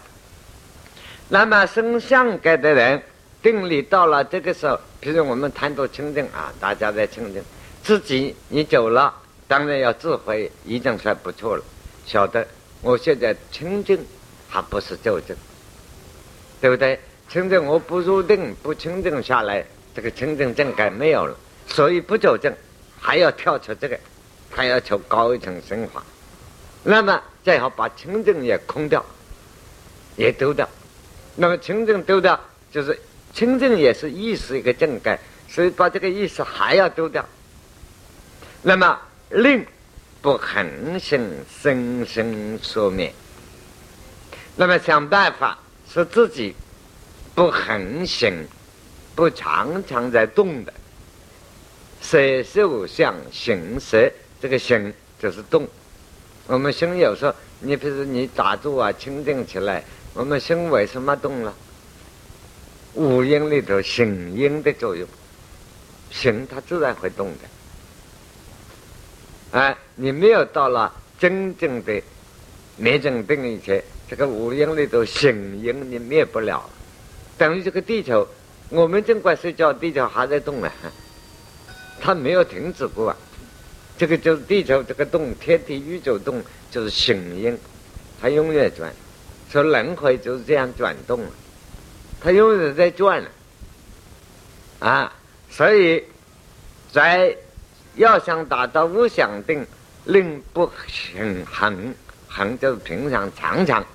[1.29, 2.99] 那么生相格的人。
[3.39, 7.41] 定力到了这个时候，比如我们谈到清净啊，大家在清净，
[7.83, 9.13] 自己你走了，
[9.47, 11.63] 当然要智慧，已经算不错了。
[12.07, 12.45] 晓得
[12.81, 14.03] 我现在清净
[14.49, 15.37] 还不是就正，
[16.59, 16.99] 对不对？
[17.29, 19.63] 清净我不入定，不清净下来，
[19.95, 22.51] 这个清净正感没有了，所以不走正，
[22.99, 23.97] 还要跳出这个，
[24.49, 26.03] 还要求高一层升华，
[26.89, 29.05] 那么最好把清净也空掉，
[30.15, 30.67] 也丢掉。
[31.35, 32.39] 那么清净丢掉，
[32.71, 32.97] 就是
[33.33, 35.19] 清净也是意识一个正盖，
[35.49, 37.25] 所以把这个意识还要丢掉。
[38.61, 38.97] 那么
[39.31, 39.65] 令
[40.21, 41.29] 不恒行
[41.61, 43.13] 生生说灭。
[44.55, 45.59] 那么想办法
[45.91, 46.55] 使自己
[47.35, 48.47] 不恒行，
[49.13, 50.73] 不常常在动的。
[51.99, 55.67] 色受想行识，这个行就是动。
[56.47, 59.83] 我们心有时候，你比如你打坐啊，清静起来，
[60.13, 61.53] 我们心为什么动了？
[62.93, 65.07] 五音里头行音的作用，
[66.09, 69.59] 行它自然会动的。
[69.59, 72.01] 哎，你没有到了真正的
[72.77, 76.63] 灭正定以前，这个五音里头行音你灭不了，
[77.37, 78.25] 等于这个地球，
[78.69, 80.71] 我们尽管睡觉，地球还在动啊。
[81.99, 83.17] 它没有停止过啊，
[83.97, 87.57] 这个就是地球这个动，天地宇宙动就是行因，
[88.21, 88.93] 它永远转，
[89.49, 91.29] 说轮回就是这样转动了，
[92.21, 93.29] 它永远在转了，
[94.79, 95.13] 啊，
[95.49, 96.03] 所以
[96.91, 97.35] 在
[97.95, 99.65] 要想达到无想定，
[100.05, 101.93] 令不行恒
[102.27, 103.85] 恒就是平常常常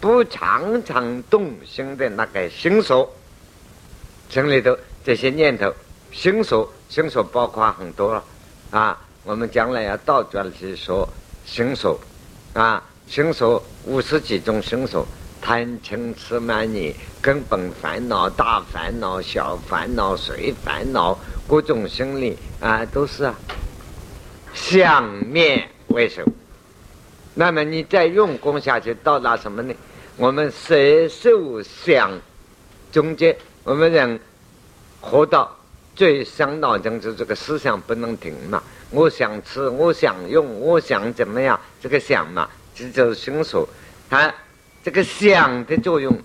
[0.00, 3.12] 不常常动心的那个心所，
[4.28, 5.74] 心里头这些念头
[6.12, 6.72] 心所。
[6.88, 8.22] 心所包括很多了，
[8.70, 11.08] 啊，我们将来要倒转去说
[11.44, 11.98] 心所，
[12.54, 15.06] 啊，心所五十几种心所，
[15.40, 21.16] 贪嗔痴慢疑，根本烦恼、大烦恼、小烦恼、随烦恼，
[21.48, 23.34] 各种心理啊，都是啊，
[24.54, 26.22] 相灭为首。
[27.34, 29.74] 那么你再用功下去，到达什么呢？
[30.16, 30.74] 我们色
[31.08, 32.10] 受想
[32.90, 34.20] 中间，我们人
[35.00, 35.56] 活到。
[36.02, 38.60] 最伤脑筋就这个思想不能停嘛！
[38.90, 41.60] 我想吃，我想用，我想怎么样？
[41.80, 43.68] 这个想嘛，这就是心所。
[44.10, 44.34] 它
[44.82, 46.20] 这个想的作用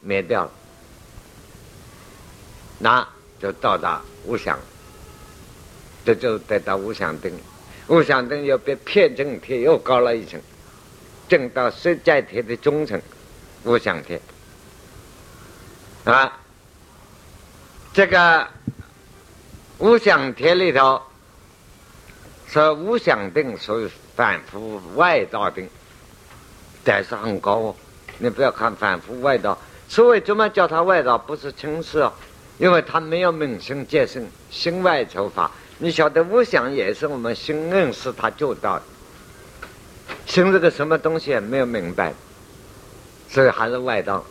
[0.00, 0.50] 灭掉了，
[2.78, 3.06] 那
[3.38, 4.58] 就到达无想，
[6.02, 7.38] 这就得到无想定。
[7.86, 10.40] 无想定又比片正铁又高了一层，
[11.28, 12.98] 正到实在铁的中层，
[13.64, 14.18] 无想铁
[16.04, 16.38] 啊。
[17.92, 18.46] 这个
[19.80, 21.00] 无想天里头
[22.46, 25.66] 说无想定，属于反复外道定，
[26.84, 27.74] 但是很高哦。
[28.18, 29.56] 你不要看反复外道，
[29.88, 32.12] 所谓怎么叫他外道，不是轻视哦，
[32.58, 35.50] 因为他没有明心见性，心外求法。
[35.78, 38.82] 你晓得无想也是我们心认识他做到的，
[40.26, 42.12] 心这个什么东西也没有明白，
[43.30, 44.22] 所以还是外道。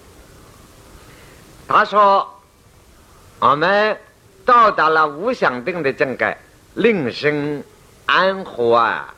[1.67, 2.35] 他说。
[3.41, 3.97] 我们
[4.49, 6.35] 到达了无想定的正盖，
[6.73, 7.63] 令生
[8.07, 9.13] 安和啊，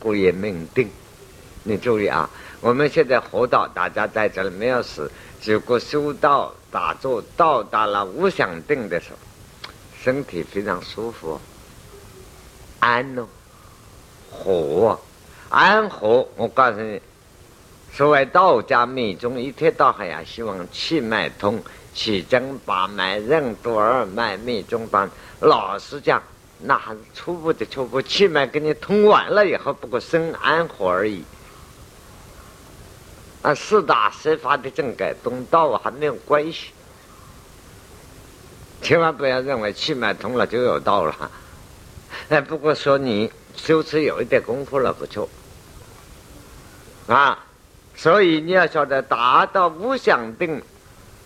[0.00, 0.88] 故也命定。
[1.62, 2.30] 你注意啊，
[2.62, 5.12] 我们现在活到大家在这里没有死，
[5.44, 9.18] 如果修道打坐到达了无想定的时候，
[10.02, 11.38] 身体非常舒服，
[12.80, 13.26] 安哦，
[14.30, 14.98] 和
[15.50, 16.26] 安和。
[16.36, 16.98] 我告诉你，
[17.92, 21.62] 所谓道家密宗，一天到黑呀，希望气脉通。
[21.94, 26.22] 七经八脉任督二脉命中班，老实讲，
[26.60, 28.00] 那还是初步的初步。
[28.00, 31.22] 气脉给你通完了以后，不过生安和而已。
[33.42, 36.70] 啊，四大十法的正改动道还没有关系。
[38.80, 41.30] 千万不要认为气脉通了就有道了。
[42.30, 45.28] 哎，不过说你修持有一点功夫了，不错。
[47.06, 47.38] 啊，
[47.94, 50.62] 所以你要晓得达到无想定，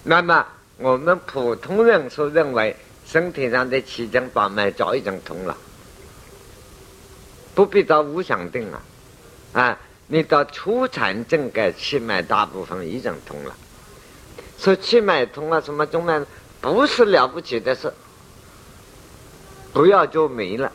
[0.02, 0.44] 那么。
[0.78, 5.56] 我们普通人所认为身体上的七经八脉早已经通了，
[7.54, 8.82] 不必到无想定了。
[9.52, 13.54] 啊，你到初禅正改气脉大部分已经通了。
[14.58, 16.20] 说气脉通了，什么中脉
[16.60, 17.92] 不是了不起的事，
[19.72, 20.70] 不要就没了。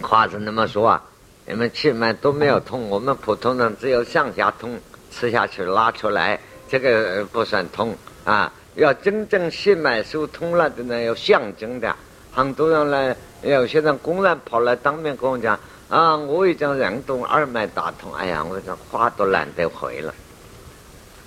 [0.00, 1.04] 话是那么说啊，
[1.46, 4.80] 你们气脉都没有通，我们普通人只有向下通，
[5.12, 6.40] 吃下去拉出来。
[6.68, 8.52] 这个不算通啊！
[8.74, 11.92] 要真正血脉疏通了的呢，有象征的。
[12.32, 15.58] 很多人呢，有些人公然跑来当面跟我讲
[15.90, 20.14] ：“啊，我已经任督二脉打通。”哎呀，我这话都懒得回了。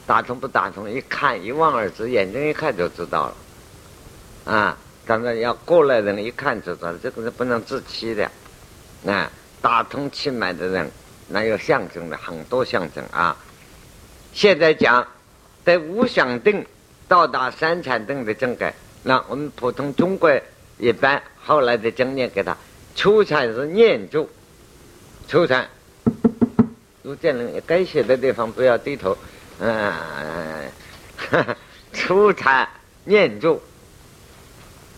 [0.07, 4.53] 打通不打通，一看一望而知，眼睛一看就知道了。
[4.53, 8.31] 啊，当然要过来人一看就知道，这个是不能自欺的。
[9.05, 9.29] 啊，
[9.61, 10.89] 打通气脉的人，
[11.27, 13.35] 那有象征的，很多象征啊。
[14.31, 15.05] 现在讲。
[15.63, 16.65] 在无想定
[17.07, 20.31] 到达三禅定的正改，那我们普通中国
[20.77, 22.57] 一般后来的经验给他，
[22.95, 24.29] 初禅是念住，
[25.27, 25.67] 出产，
[27.03, 29.17] 入见人该写的地方不要低头。
[29.59, 29.93] 嗯，
[31.93, 32.67] 出产
[33.03, 33.61] 念住，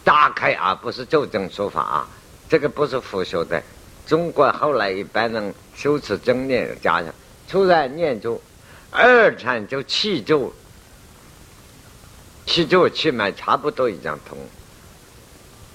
[0.03, 2.07] 打开啊，不是纠正说法啊，
[2.47, 3.61] 这个不是佛说的。
[4.05, 7.07] 中国后来一般人修持正念加上
[7.47, 8.41] 出产念住，
[8.94, 10.54] 二产就气住，
[12.46, 14.38] 气住气脉差不多一样通，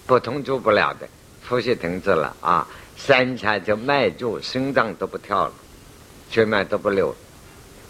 [0.07, 1.09] 不通住不了的，
[1.49, 2.67] 呼吸停止了啊。
[2.97, 5.53] 三产就脉住，心脏都不跳了，
[6.31, 7.15] 血脉都不流，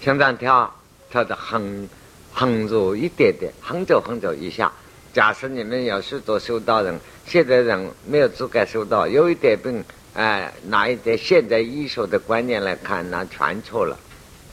[0.02, 0.74] 心脏跳。
[1.10, 1.88] 跳的很
[2.34, 4.70] 很弱一点点，很久很久一下。
[5.14, 13.98] 假设你们有许多修道人，现在人没有资格修道，有一点病，哎，拿一点现代医学的观念来看，那全错了。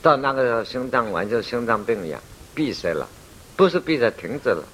[0.06, 2.22] 到那个时候，心脏完全心脏病一样，
[2.54, 3.08] 闭塞了，
[3.56, 4.64] 不是闭塞，停止了，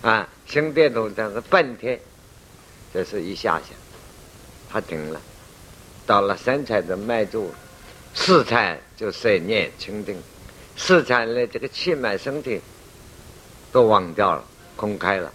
[0.00, 2.00] 啊，心电图这个半天，
[2.90, 3.74] 这是一下下，
[4.70, 5.20] 它停了。
[6.06, 7.52] 到了三彩的脉住，
[8.14, 10.16] 四彩就三念清定。
[10.74, 12.58] 四产的这个气脉身体
[13.72, 14.42] 都忘掉了，
[14.74, 15.30] 空开了。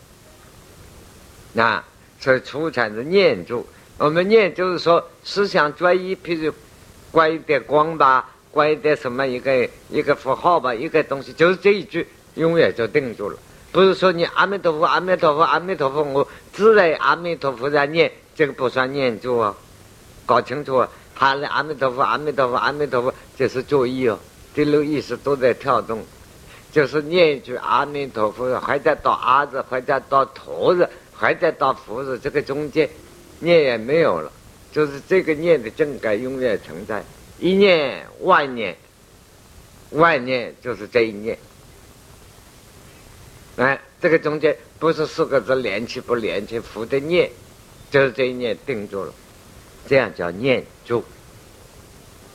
[1.54, 1.84] 那
[2.20, 3.68] 所以出产的念住，
[4.00, 6.52] 我们念就是说思想专一，譬如
[7.12, 13.38] 关一点光吧，关一点什么一个一个符号吧，一个东西，就是这一句永远就定住了。
[13.72, 19.56] 不是说你阿弥陀佛，阿弥陀佛，阿弥陀佛，我自然阿弥陀佛在念，这个不算念住哦，
[20.26, 20.90] 搞清楚啊！
[21.14, 24.18] 喊的阿弥陀佛，阿弥陀佛，阿弥陀佛，这是作意哦。
[24.56, 26.04] 第六意识都在跳动，
[26.72, 32.90] 就是念一句阿弥陀佛，还在到阿字，还在到陀字，还在到佛字，这个中间
[33.38, 34.32] 念也没有了，
[34.72, 37.04] 就是这个念的正感永远存在，
[37.40, 38.76] 一念万念，
[39.92, 41.38] 万念就是这一念。
[43.58, 47.30] 哎，这个中间不是四个字连起不连起，佛的念
[47.90, 49.14] 就是这一念定住了，
[49.88, 51.04] 这样叫念住。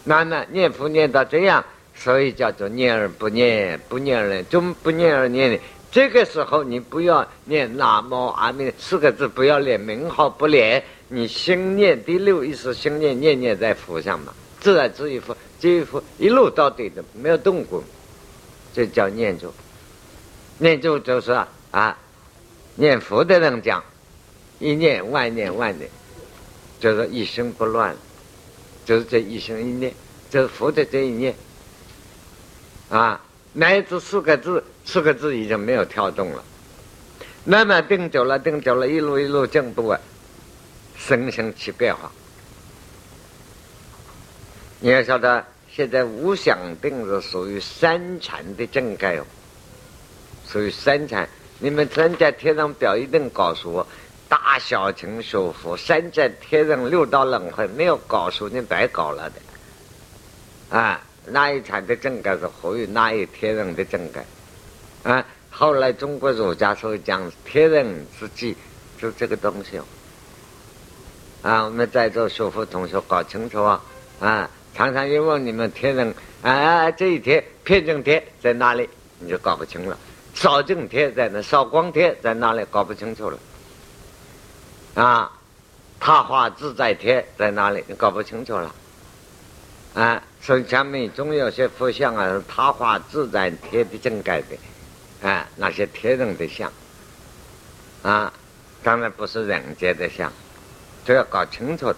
[0.05, 1.65] 那那念佛念到这样。
[1.95, 5.59] 所以叫做念而不念，不念而终不念而念的。
[5.91, 14.33] 这个时候，你不要念南无阿弥四个字，不要念名号，不念，你心念第六意识，心念念念在佛上嘛，
[14.63, 17.83] 自然自一佛，这一佛一路到底的没有动过，
[18.73, 19.53] 这叫念住。
[20.59, 21.99] 念住就是啊啊，
[22.77, 23.83] 念佛的人讲，
[24.61, 25.91] 一念万念万念，
[26.79, 27.97] 就是一生不乱，
[28.85, 29.93] 就是这一生一念，
[30.31, 31.35] 就是佛的这一念。
[32.89, 33.21] 啊，
[33.55, 36.45] 乃至四个字，四个字已经没有跳动了。
[37.45, 39.99] 慢慢定久了，定久了，一路一路进步啊，
[40.97, 42.13] 身心起变化。
[44.85, 49.25] 你要晓得，现在无想定是属于三禅的正盖哦，
[50.49, 51.29] 属于三禅。
[51.61, 53.87] 你们参加天人表一定告诉我，
[54.29, 61.01] 大小情修佛三界天人六道轮回没有告诉你白搞了的，啊。
[61.25, 64.27] 那一场的正改是活于那一天人的正改，
[65.05, 65.25] 啊！
[65.49, 68.57] 后来中国儒家所讲天人之际，
[69.01, 69.85] 就这个东西哦。
[71.43, 73.81] 啊，我们在座学佛同学搞清楚啊！
[74.19, 79.97] 啊，常常一问你们天人啊，这一天偏正天在哪里，你就搞不清了；
[80.35, 83.39] 少正天在那，少光天在哪里，搞不清楚了。
[84.95, 85.31] 啊，
[86.01, 88.75] 他化自在天在哪里，你搞不清楚了。
[89.95, 96.73] 啊，所以下面总有些佛像啊，是他化自在天的正盖的，啊，那些天人的像，
[98.03, 98.33] 啊，
[98.83, 100.33] 当然不是人间的像，
[101.05, 101.97] 都要搞清楚的。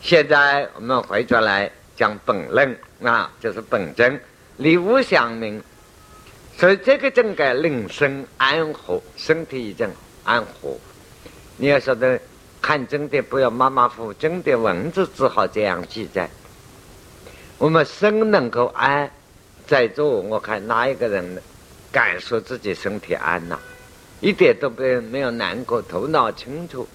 [0.00, 4.20] 现在我们回转来讲本论啊，就是本真，
[4.56, 5.62] 离无相明，
[6.56, 9.90] 所以这个正该令生安和，身体一正
[10.24, 10.76] 安和。
[11.56, 12.18] 你要晓得
[12.60, 16.28] 看真的，不要马马虎虎，真的文字只好这样记载。
[17.58, 19.10] 我们身能够安，
[19.66, 21.42] 在座我看哪一个人
[21.92, 23.58] 敢说自己身体安呐？
[24.20, 26.86] 一点都不没有难过，头脑清楚，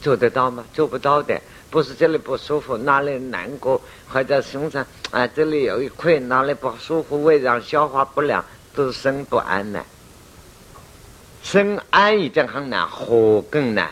[0.00, 0.64] 做得到吗？
[0.72, 1.40] 做不到的。
[1.70, 8.44] 不是这里不舒服，哪里难过，或者身上啊这里有一块，哪里不舒服，胃肠消化不良，
[8.74, 9.84] 都是身不安呢。
[11.42, 13.90] 生安已经很难，火更难。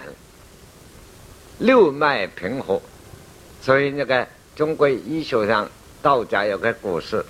[1.58, 2.80] 六脉平和，
[3.60, 4.26] 所以那个。
[4.56, 5.68] 中国医学上，
[6.00, 7.22] 道家有个故事，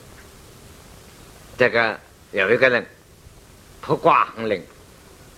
[1.59, 1.99] 这个
[2.31, 2.87] 有一个人
[3.81, 4.63] 卜卦很灵，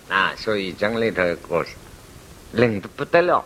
[0.07, 1.69] 啊，所以讲里头的故事
[2.51, 3.43] 灵的不得了，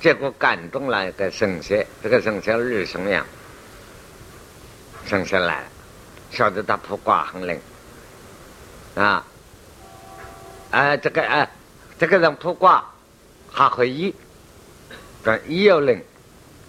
[0.00, 3.26] 结果感动了一个神仙，这个神仙日神样，
[5.06, 5.66] 神仙来了，
[6.30, 7.60] 晓得他卜卦很灵，
[8.94, 9.24] 啊，
[10.70, 11.48] 啊，这个啊，
[11.98, 12.84] 这个人卜卦
[13.50, 14.14] 还会医，
[15.24, 16.02] 但医又灵。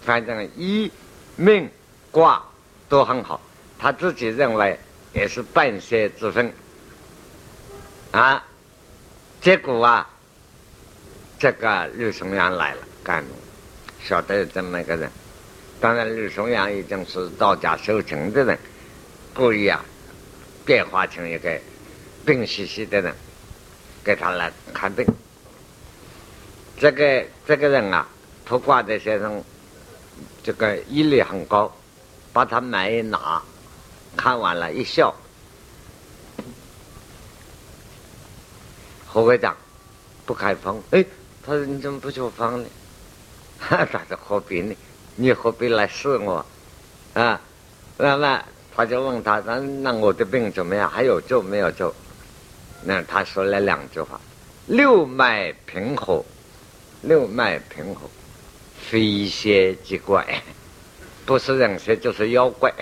[0.00, 0.90] 反正医
[1.36, 1.68] 命
[2.10, 2.42] 卦
[2.88, 3.38] 都很好，
[3.78, 4.78] 他自己认为
[5.12, 6.50] 也是半仙之分
[8.12, 8.42] 啊。
[9.42, 10.08] 结果啊，
[11.38, 13.24] 这个吕松阳来了，干
[14.04, 15.10] 晓得这么一个人。
[15.80, 18.58] 当然，吕松阳已经是道家修成的人，
[19.32, 19.82] 故意啊，
[20.66, 21.58] 变化成一个
[22.26, 23.14] 病兮兮的人，
[24.04, 25.06] 给他来看病。
[26.76, 28.06] 这个这个人啊，
[28.44, 29.42] 卜卦的先生，
[30.42, 31.74] 这个毅力很高，
[32.30, 33.42] 把他脉一拿，
[34.18, 35.14] 看完了，一笑。
[39.06, 39.56] 何会长
[40.26, 40.78] 不开方？
[40.90, 41.02] 哎，
[41.42, 42.68] 他说你怎么不出方呢？
[43.58, 44.74] 哈他说何必呢？
[45.16, 46.44] 你何必来试我？
[47.14, 47.40] 啊，
[47.96, 48.42] 那么
[48.76, 50.88] 他就问他，那那我的病怎么样？
[50.88, 51.92] 还有救没有救？
[52.84, 54.20] 那他说了两句话：
[54.66, 56.24] 六脉平和，
[57.02, 58.08] 六脉平和，
[58.80, 60.24] 非邪即怪，
[61.26, 62.72] 不是人邪就是妖怪。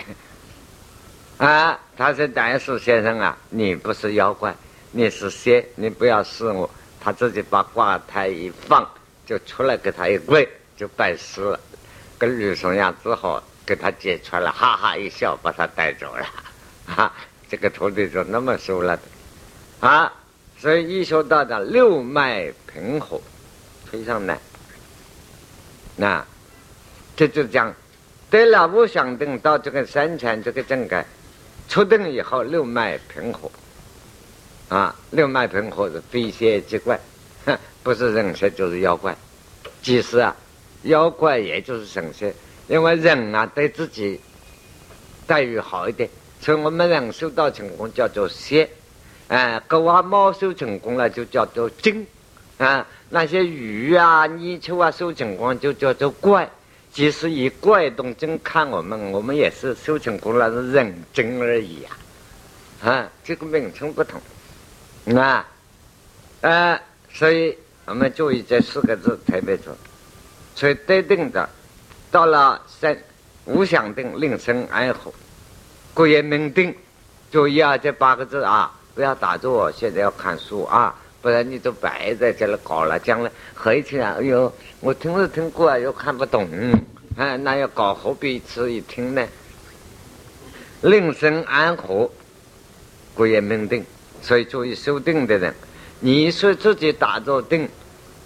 [1.38, 4.54] 啊，他说但是先生啊，你不是妖怪，
[4.90, 6.68] 你是邪，你不要试我。
[7.00, 8.86] 他自己把挂台一放，
[9.24, 10.46] 就出来给他一跪，
[10.76, 11.58] 就拜师了。
[12.18, 16.26] 跟吕松阳只好给他揭穿了，哈哈一笑，把他带走了。
[16.96, 17.12] 啊，
[17.46, 19.02] 这个徒弟就那么收了的
[19.86, 20.10] 啊。
[20.58, 23.20] 所以一说到的六脉平和，
[23.84, 24.38] 非常难。
[25.94, 26.24] 那
[27.14, 27.74] 这就讲
[28.30, 31.04] 得了无想定到这个三禅这个正改，
[31.68, 33.50] 出定以后六脉平和
[34.70, 36.98] 啊，六脉平和是非邪即怪，
[37.82, 39.14] 不是人邪就是妖怪。
[39.82, 40.34] 即使啊。
[40.86, 42.34] 妖怪也就是神仙，
[42.68, 44.20] 因为人啊对自己
[45.26, 46.08] 待遇好一点，
[46.40, 48.68] 所以我们人修道成功叫做仙，
[49.28, 52.06] 哎，狗啊猫修成功了就叫做精，
[52.58, 56.48] 啊，那些鱼啊泥鳅啊修成功就叫做怪，
[56.92, 64.20] 即使以怪动精看我们，我们也是修成功了是人精而已啊，啊，这个名称不同，
[65.16, 65.48] 啊，
[66.42, 66.80] 呃，
[67.12, 67.56] 所以
[67.86, 69.78] 我们注意这四个字特别重要。
[70.56, 71.46] 所以得定的，
[72.10, 72.96] 到了三
[73.44, 75.12] 无想定，令生安和，
[75.92, 76.74] 故也明定。
[77.30, 82.98] 注意啊，这八个字啊，不要打坐，现在要看书啊，不然你就白在这里搞了。
[82.98, 84.50] 将来回去啊，哎呦，
[84.80, 86.48] 我听是听过，又看不懂，
[87.18, 89.26] 哎，那要搞何必一次一听呢？
[90.80, 92.10] 令生安和，
[93.14, 93.84] 故也明定。
[94.22, 95.54] 所以注意修定的人，
[96.00, 97.68] 你说自己打坐定，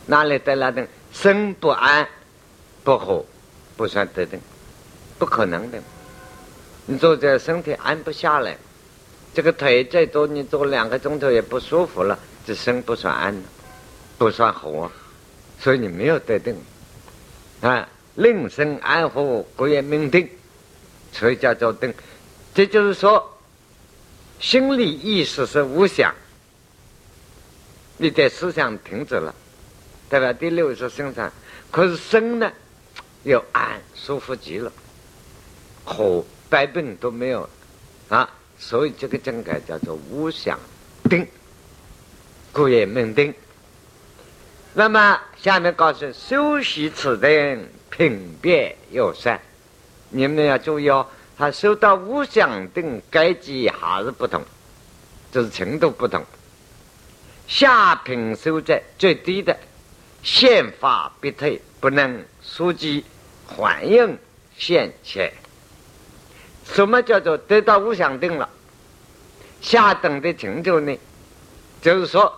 [0.06, 0.86] 哪里得了定？
[1.12, 2.06] 生不安。
[2.82, 3.24] 不好，
[3.76, 4.40] 不算得定，
[5.18, 5.78] 不可能的。
[6.86, 8.56] 你坐在身体安不下来，
[9.34, 13.42] 这个腿再多，你坐两个钟头也不舒服了，这身不算安，
[14.18, 14.90] 不算活，
[15.60, 16.56] 所以你没有得定。
[17.60, 20.28] 啊，令身安乎，故也命定，
[21.12, 21.92] 所以叫做定。
[22.54, 23.38] 这就是说，
[24.40, 26.14] 心理意识是无想，
[27.98, 29.34] 你的思想停止了，
[30.08, 30.32] 对吧？
[30.32, 31.30] 第六是生产，
[31.70, 32.50] 可是生呢？
[33.22, 34.72] 又安舒服极了，
[35.84, 37.48] 和百病都没有
[38.08, 40.58] 啊，所以这个境界叫做无想
[41.08, 41.26] 定，
[42.52, 43.34] 故也命定。
[44.72, 49.40] 那么下面告诉修习此定，品别有善，
[50.08, 51.06] 你们要注意哦。
[51.36, 54.42] 他修到无想定，该级还是不同，
[55.32, 56.24] 就是程度不同。
[57.48, 59.58] 下品修在最低的，
[60.22, 62.24] 宪法必退，不能。
[62.60, 63.02] 书记
[63.56, 64.18] 反应
[64.54, 65.32] 现前，
[66.62, 68.46] 什么叫做得到无想定了？
[69.62, 70.94] 下等的成就呢？
[71.80, 72.30] 就是说，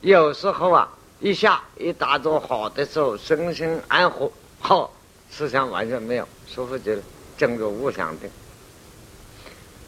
[0.00, 0.88] 有时候啊，
[1.20, 4.92] 一下一打坐好的时候，身心安和，好
[5.30, 7.02] 思想完全没有，舒服极了，
[7.36, 8.28] 进入无想定。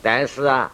[0.00, 0.70] 但是啊，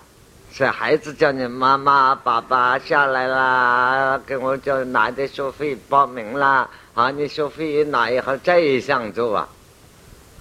[0.53, 6.69] 是孩子叫你妈妈、爸爸下来啦，给我叫拿点学费报名啦。
[6.97, 7.11] 啊！
[7.11, 9.47] 你学费拿以后再一想做啊，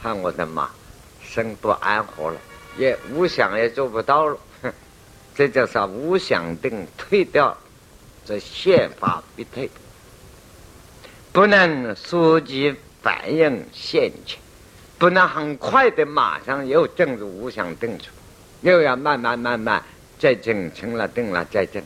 [0.02, 0.70] 喊我的妈，
[1.22, 2.38] 生不安和了，
[2.78, 4.38] 也无想也做不到了，
[5.36, 7.56] 这叫啥无想定退掉，
[8.26, 9.70] 这宪法必退，
[11.34, 14.40] 不能速即反应现前，
[14.98, 18.06] 不能很快的马上又进入无想定处，
[18.62, 19.84] 又要慢慢慢慢
[20.18, 21.84] 再进成了定了再进。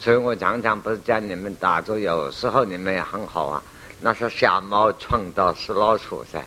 [0.00, 3.62] 所以我常常不是叫你们打坐，有时候你们也很好啊。
[4.00, 6.40] 那是瞎猫撞到死老鼠噻，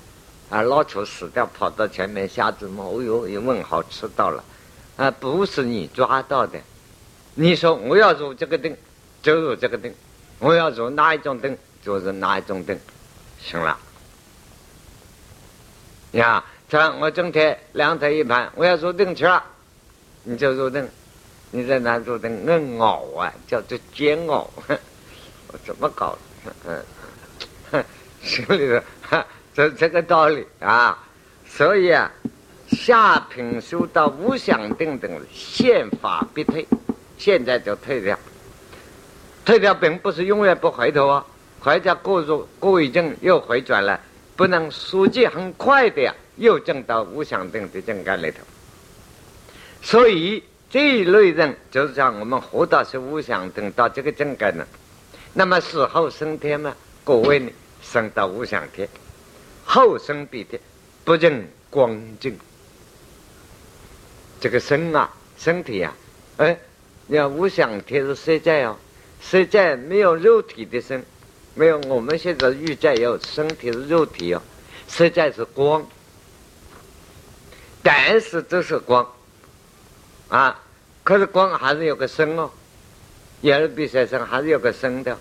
[0.50, 4.42] 啊，老鼠死掉跑到前面，瞎子猫哦哟一问好吃到了，
[4.96, 6.58] 啊，不是你抓到的。
[7.34, 8.76] 你说我要入这个定，
[9.22, 9.92] 就入这个定；
[10.40, 12.80] 我要入哪一种定，就是哪一种定。
[13.42, 13.78] 行了，
[16.12, 19.44] 呀，这我整天两腿一盘，我要入定去了，
[20.24, 20.88] 你就入定。
[21.52, 24.50] 你在那入定，我熬啊，叫做煎熬。
[25.48, 26.18] 我怎么搞？
[26.66, 27.84] 嗯，
[28.24, 28.80] 心里
[29.10, 29.18] 头，
[29.54, 30.98] 这这个道理啊。
[31.46, 32.10] 所以啊，
[32.70, 36.66] 下品修到无想定等，现法必退，
[37.18, 38.18] 现在就退掉。
[39.44, 41.26] 退掉并不是永远不回头啊，
[41.60, 44.00] 回家过入过一阵又回转了，
[44.38, 48.38] 不能速记很快的呀，又证到无想定的境界里头。
[49.82, 50.42] 所以
[50.72, 54.66] 这一类人就是讲我们活到是无想等到这个境界呢，
[55.34, 57.52] 那么死后升天嘛，各位呢
[57.82, 58.88] 升到无想天，
[59.66, 60.60] 后生必天。
[61.04, 62.38] 不认光净，
[64.40, 65.92] 这个身啊，身体啊，
[66.38, 66.58] 哎，
[67.08, 68.78] 你看无想天是实在哦，
[69.20, 71.04] 实在没有肉体的身，
[71.56, 74.42] 没有我们现在欲在有身体是肉体哦，
[74.88, 75.84] 实在是光，
[77.82, 79.12] 但是这是光，
[80.32, 80.58] 啊，
[81.04, 82.50] 可是光还是有个身哦，
[83.42, 85.18] 眼耳鼻舌身还是有个身的，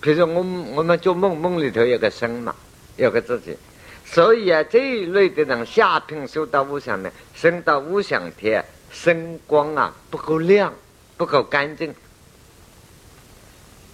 [0.00, 2.54] 比如说我们我们做梦梦里头有个身嘛，
[2.96, 3.58] 有个自己。
[4.06, 10.72] 所以啊，这一类的人下品修到无想呢，升到无想天，升光啊不够亮，
[11.16, 11.92] 不够干净，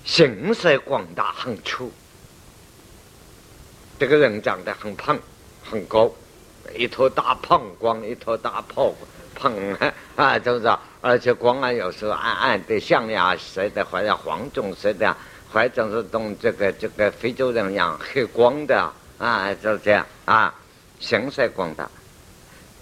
[0.05, 1.91] 形色广大很粗。
[3.99, 5.19] 这个人长得很胖，
[5.65, 6.13] 很高，
[6.77, 8.93] 一头大胖光，一头大胖
[9.35, 9.53] 胖
[10.21, 10.77] 啊，是不是？
[11.01, 15.17] 而且光啊，有时候暗暗的，象牙色的，或者黄棕色的，
[15.51, 18.93] 或者是同这个这个非洲人一样黑光的。
[19.17, 20.55] 啊，就这样啊，
[20.99, 21.91] 形色广大，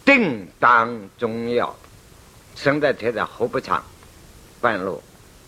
[0.05, 1.74] 定当中要，
[2.57, 3.84] 生在天的活不长，
[4.61, 5.01] 半路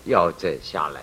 [0.04, 1.00] 要者下来。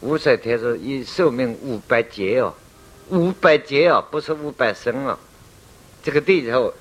[0.00, 2.54] 五色天是一寿命五百劫哦，
[3.08, 5.18] 五百劫哦，不是五百生哦。
[6.02, 6.72] 这个地球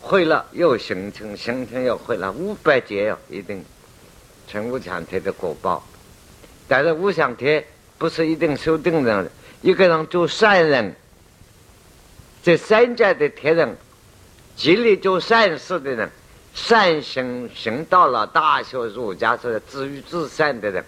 [0.00, 3.64] 毁了又形成，形成又毁了，五百劫哦，一定
[4.48, 5.86] 成五想天的果报。
[6.66, 7.64] 但是五想天
[7.98, 9.30] 不是一定修定的。
[9.62, 10.94] 一个人做善人，
[12.42, 13.76] 这三界的天人，
[14.56, 16.10] 极力做善事的人，
[16.54, 20.82] 善行行到了大学儒家是自欲自善的人，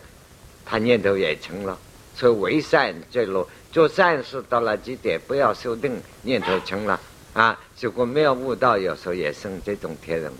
[0.64, 1.78] 他念头也成了。
[2.14, 6.98] 所以为善最落，做善事到了极点，不要修定，念头成了
[7.34, 7.58] 啊。
[7.80, 10.32] 如果没有悟道，有时候也生这种天人。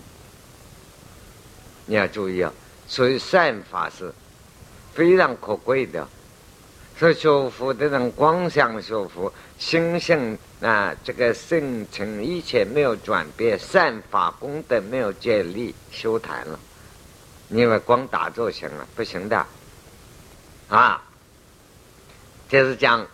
[1.85, 2.53] 你要注意啊，
[2.87, 4.13] 所以善法是
[4.93, 6.07] 非常可贵的。
[6.97, 16.59] 所以学佛的人光想学佛，心性啊，这个性情一切没有转变，善法功德没有建立，修谈了。
[17.49, 19.45] 因为光打坐行了，不行的。
[20.69, 21.03] 啊，
[22.47, 23.05] 就是讲，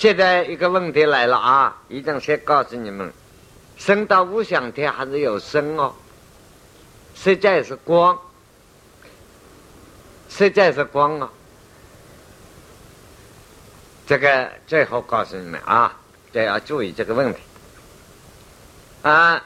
[0.00, 3.12] 现在一个问题来了啊，一定先告诉你们，
[3.76, 5.94] 生到无想天还是有生哦，
[7.14, 8.18] 实在是光，
[10.30, 11.30] 实在是光啊。
[14.06, 15.94] 这个最后告诉你们啊，
[16.32, 17.40] 这要注意这个问题
[19.02, 19.44] 啊。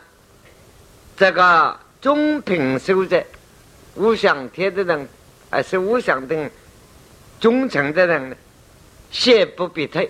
[1.17, 3.21] 这个中品修者，
[3.97, 5.09] 无想天的人，
[5.51, 6.49] 还是无想定
[7.41, 8.37] 忠诚的人呢？
[9.11, 10.09] 谢不必退，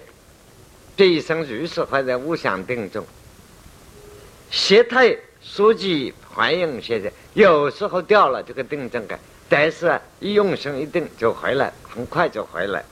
[0.97, 3.05] 这一生如是还在无想定中。
[4.51, 9.19] 邪退书记还应现在有时候掉了这个定正感，
[9.49, 12.85] 但是一用心一定就回来，很快就回来。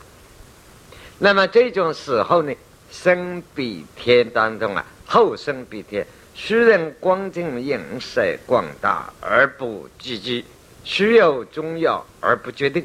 [1.19, 2.53] 那么这种时候呢，
[2.91, 10.45] 生比天当中啊，后生比天，虽然光净影色广大而不积极，
[10.83, 12.85] 需有中药而不决定。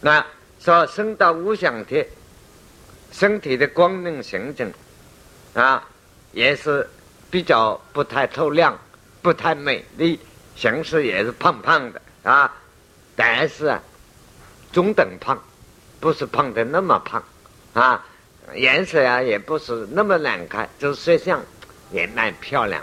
[0.00, 0.24] 那
[0.60, 2.06] 说生到无想天，
[3.12, 4.72] 身体的光明形成
[5.54, 5.82] 啊，
[6.32, 6.88] 也是
[7.30, 8.78] 比较不太透亮，
[9.22, 10.20] 不太美丽，
[10.54, 12.52] 形式也是胖胖的啊，
[13.14, 13.82] 但是啊，
[14.72, 15.42] 中等胖，
[15.98, 17.22] 不是胖的那么胖。
[17.72, 18.04] 啊，
[18.54, 21.42] 颜色啊也不是那么难看，就是色相
[21.90, 22.82] 也蛮漂亮。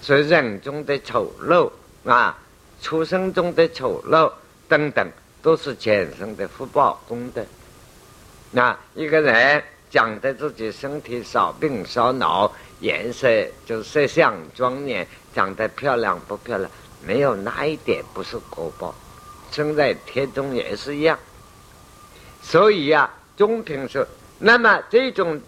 [0.00, 1.70] 所以人中的丑陋
[2.04, 2.38] 啊，
[2.80, 4.32] 出生中的丑陋
[4.68, 5.08] 等等，
[5.42, 7.44] 都是前生的福报功德。
[8.56, 13.28] 那一个人讲的自己身体少病少脑，颜色
[13.66, 16.70] 就是色相庄严，长得漂亮不漂亮，
[17.04, 18.94] 没有那一点不是果报，
[19.50, 21.18] 生在天中也是一样。
[22.42, 24.06] 所以呀，中平说。
[24.38, 25.40] 那么这种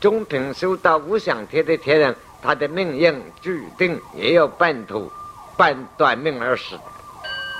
[0.00, 5.12] 中品修到无想天的天人，他的命运注定也有半途
[5.58, 6.78] 半短命而死，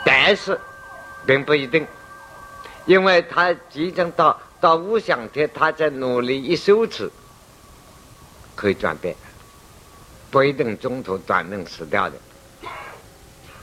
[0.07, 0.59] 但是
[1.27, 1.87] 并不一定，
[2.87, 7.11] 因为他即将到到无想天，他在努力一修持，
[8.55, 9.15] 可以转变，
[10.31, 12.17] 不一定中途短命死掉的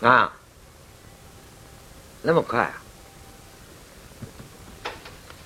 [0.08, 0.34] 啊，
[2.22, 2.74] 那么快啊！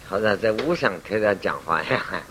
[0.10, 2.24] 好像在无想天的讲话呀。